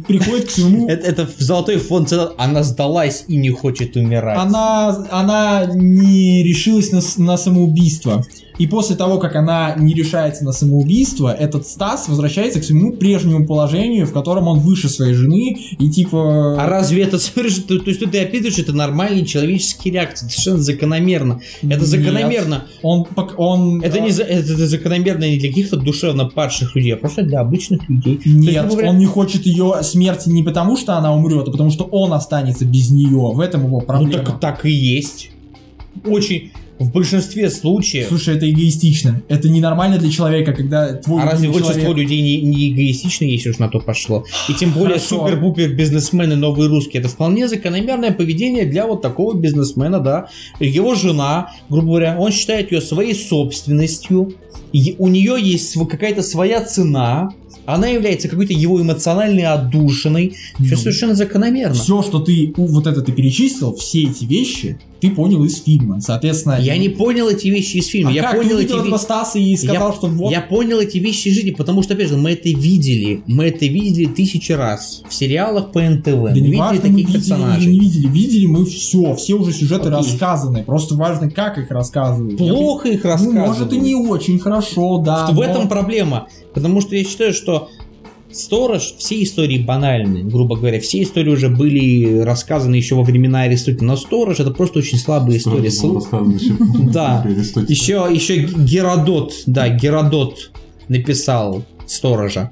[0.07, 0.89] приходит к своему...
[0.89, 2.13] Это, это в золотой фонд.
[2.37, 4.39] Она сдалась и не хочет умирать.
[4.39, 8.25] Она, она не решилась на самоубийство.
[8.59, 13.47] И после того, как она не решается на самоубийство, этот Стас возвращается к своему прежнему
[13.47, 16.61] положению, в котором он выше своей жены, и типа...
[16.61, 17.67] А разве это совершенно...
[17.85, 21.41] То, есть ты описываешь, это нормальные человеческие реакции, это совершенно закономерно.
[21.63, 21.83] Это Нет.
[21.83, 22.65] закономерно.
[22.83, 23.07] Он,
[23.37, 23.81] он...
[23.83, 27.41] Это не за- это, это закономерно не для каких-то душевно падших людей, а просто для
[27.41, 28.21] обычных людей.
[28.25, 31.51] Есть, Нет, грубо говоря, он не хочет ее смерти не потому, что она умрет, а
[31.51, 33.09] потому что он останется без нее.
[33.33, 34.25] В этом его Ну проблема.
[34.25, 35.31] так, так и есть.
[36.05, 38.07] Очень в большинстве случаев.
[38.09, 39.23] Слушай, это эгоистично.
[39.29, 43.25] Это ненормально для человека, когда твой а разве любимый большинство человек- людей не, не эгоистичны,
[43.25, 44.25] если уж на то пошло?
[44.49, 47.01] И тем более супер-пупер бизнесмены новые русские.
[47.01, 50.29] Это вполне закономерное поведение для вот такого бизнесмена, да.
[50.61, 54.35] Его жена, грубо говоря, он считает ее своей собственностью.
[54.73, 57.31] И у нее есть какая-то своя цена.
[57.67, 60.35] Она является какой-то его эмоциональной отдушиной.
[60.59, 60.77] Все Ну.
[60.77, 61.75] совершенно закономерно.
[61.75, 66.01] Все, что ты вот это ты перечислил, все эти вещи, ты понял из фильма.
[66.01, 68.11] Соответственно, Я не понял эти вещи из фильма.
[68.11, 69.39] А я как ты понял увидел эти вещи.
[69.39, 70.33] И сказал, что вот...
[70.33, 73.23] Я понял эти вещи из жизни, потому что, опять же, мы это видели.
[73.27, 75.03] Мы это видели тысячи раз.
[75.09, 76.05] В сериалах по НТВ.
[76.05, 77.73] Да мы не видели важно, мы таких видели или персонажей.
[77.73, 78.07] не видели.
[78.09, 79.15] Видели мы все.
[79.15, 79.93] Все уже сюжеты Окей.
[79.93, 80.65] рассказаны.
[80.65, 82.41] Просто важно, как их рассказывают.
[82.41, 83.47] Я Плохо их Ну, рассказывают.
[83.47, 85.27] может, и не очень хорошо, да.
[85.29, 86.27] В но- этом проблема.
[86.59, 87.71] Потому что я считаю, что
[88.31, 93.85] Сторож, все истории банальны, грубо говоря, все истории уже были рассказаны еще во времена Аристотеля,
[93.85, 95.71] но Сторож это просто очень слабая история.
[95.71, 97.25] Сторож был Сл- рассказан еще Да.
[97.69, 100.51] Еще, еще Геродот, да, Геродот
[100.89, 102.51] написал Сторожа.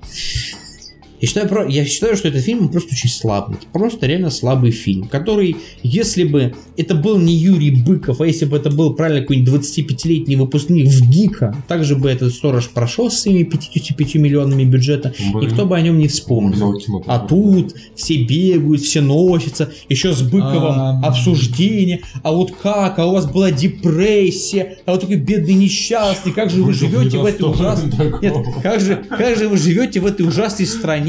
[1.20, 3.56] Я считаю, я считаю, что этот фильм просто очень слабый.
[3.72, 8.56] Просто реально слабый фильм, который, если бы это был не Юрий Быков, а если бы
[8.56, 13.44] это был правильно какой-нибудь 25-летний выпускник в ГИКа, также бы этот сторож прошел с своими
[13.44, 15.48] 55 миллионами бюджета, Блин.
[15.48, 16.78] никто бы о нем не вспомнил.
[17.06, 21.04] А тут все бегают, все носятся, еще с Быковым Ам.
[21.04, 26.50] обсуждение, а вот как, а у вас была депрессия, а вот такой бедный несчастный, как
[26.50, 27.90] же вы живете в этой ужасной...
[28.20, 31.05] Нет, как же, как же вы живете в этой ужасной стране?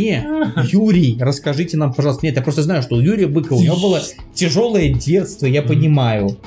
[0.72, 2.26] Юрий, расскажите нам, пожалуйста.
[2.26, 4.02] Нет, я просто знаю, что у Юрия Быкова, у него было
[4.34, 6.38] тяжелое детство, я понимаю.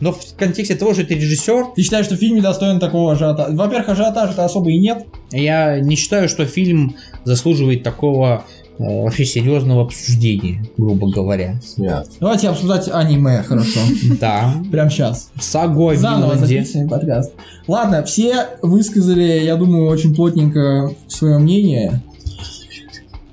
[0.00, 3.54] Но в контексте того, что это режиссер, Ты считаешь, что фильм недостоин такого ажиотажа?
[3.54, 5.06] Во-первых, ажиотажа-то особо и нет.
[5.30, 8.44] я не считаю, что фильм заслуживает такого
[8.80, 11.60] э, вообще серьезного обсуждения, грубо говоря.
[11.76, 12.08] Нет.
[12.18, 13.78] Давайте обсуждать аниме, хорошо.
[14.20, 14.56] Да.
[14.72, 15.30] Прям сейчас.
[15.40, 17.32] Сагу о Заново записываем подкаст.
[17.68, 22.02] Ладно, все высказали, я думаю, очень плотненько свое мнение.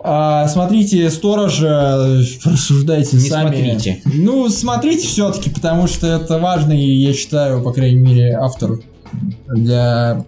[0.02, 3.48] А, смотрите, сторожа, рассуждайте Не сами.
[3.56, 4.02] смотрите.
[4.06, 8.80] Ну, смотрите все-таки, потому что это важный, я считаю, по крайней мере, автор
[9.48, 10.26] для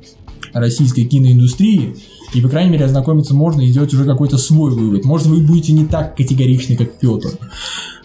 [0.53, 1.95] российской киноиндустрии.
[2.33, 5.05] И, по крайней мере, ознакомиться можно и сделать уже какой-то свой вывод.
[5.05, 7.29] Может, вы будете не так категоричны, как Петр.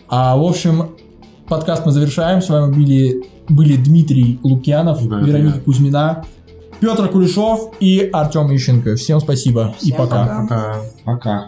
[0.08, 0.90] А, в общем,
[1.48, 2.42] подкаст мы завершаем.
[2.42, 5.62] С вами были, были Дмитрий Лукьянов, Да, Вероника я.
[5.62, 6.24] Кузьмина,
[6.80, 8.96] Петр Кулешов и Артем Ищенко.
[8.96, 10.24] Всем спасибо и Всем пока.
[10.24, 10.40] пока.
[10.42, 10.80] Пока.
[11.04, 11.46] Пока.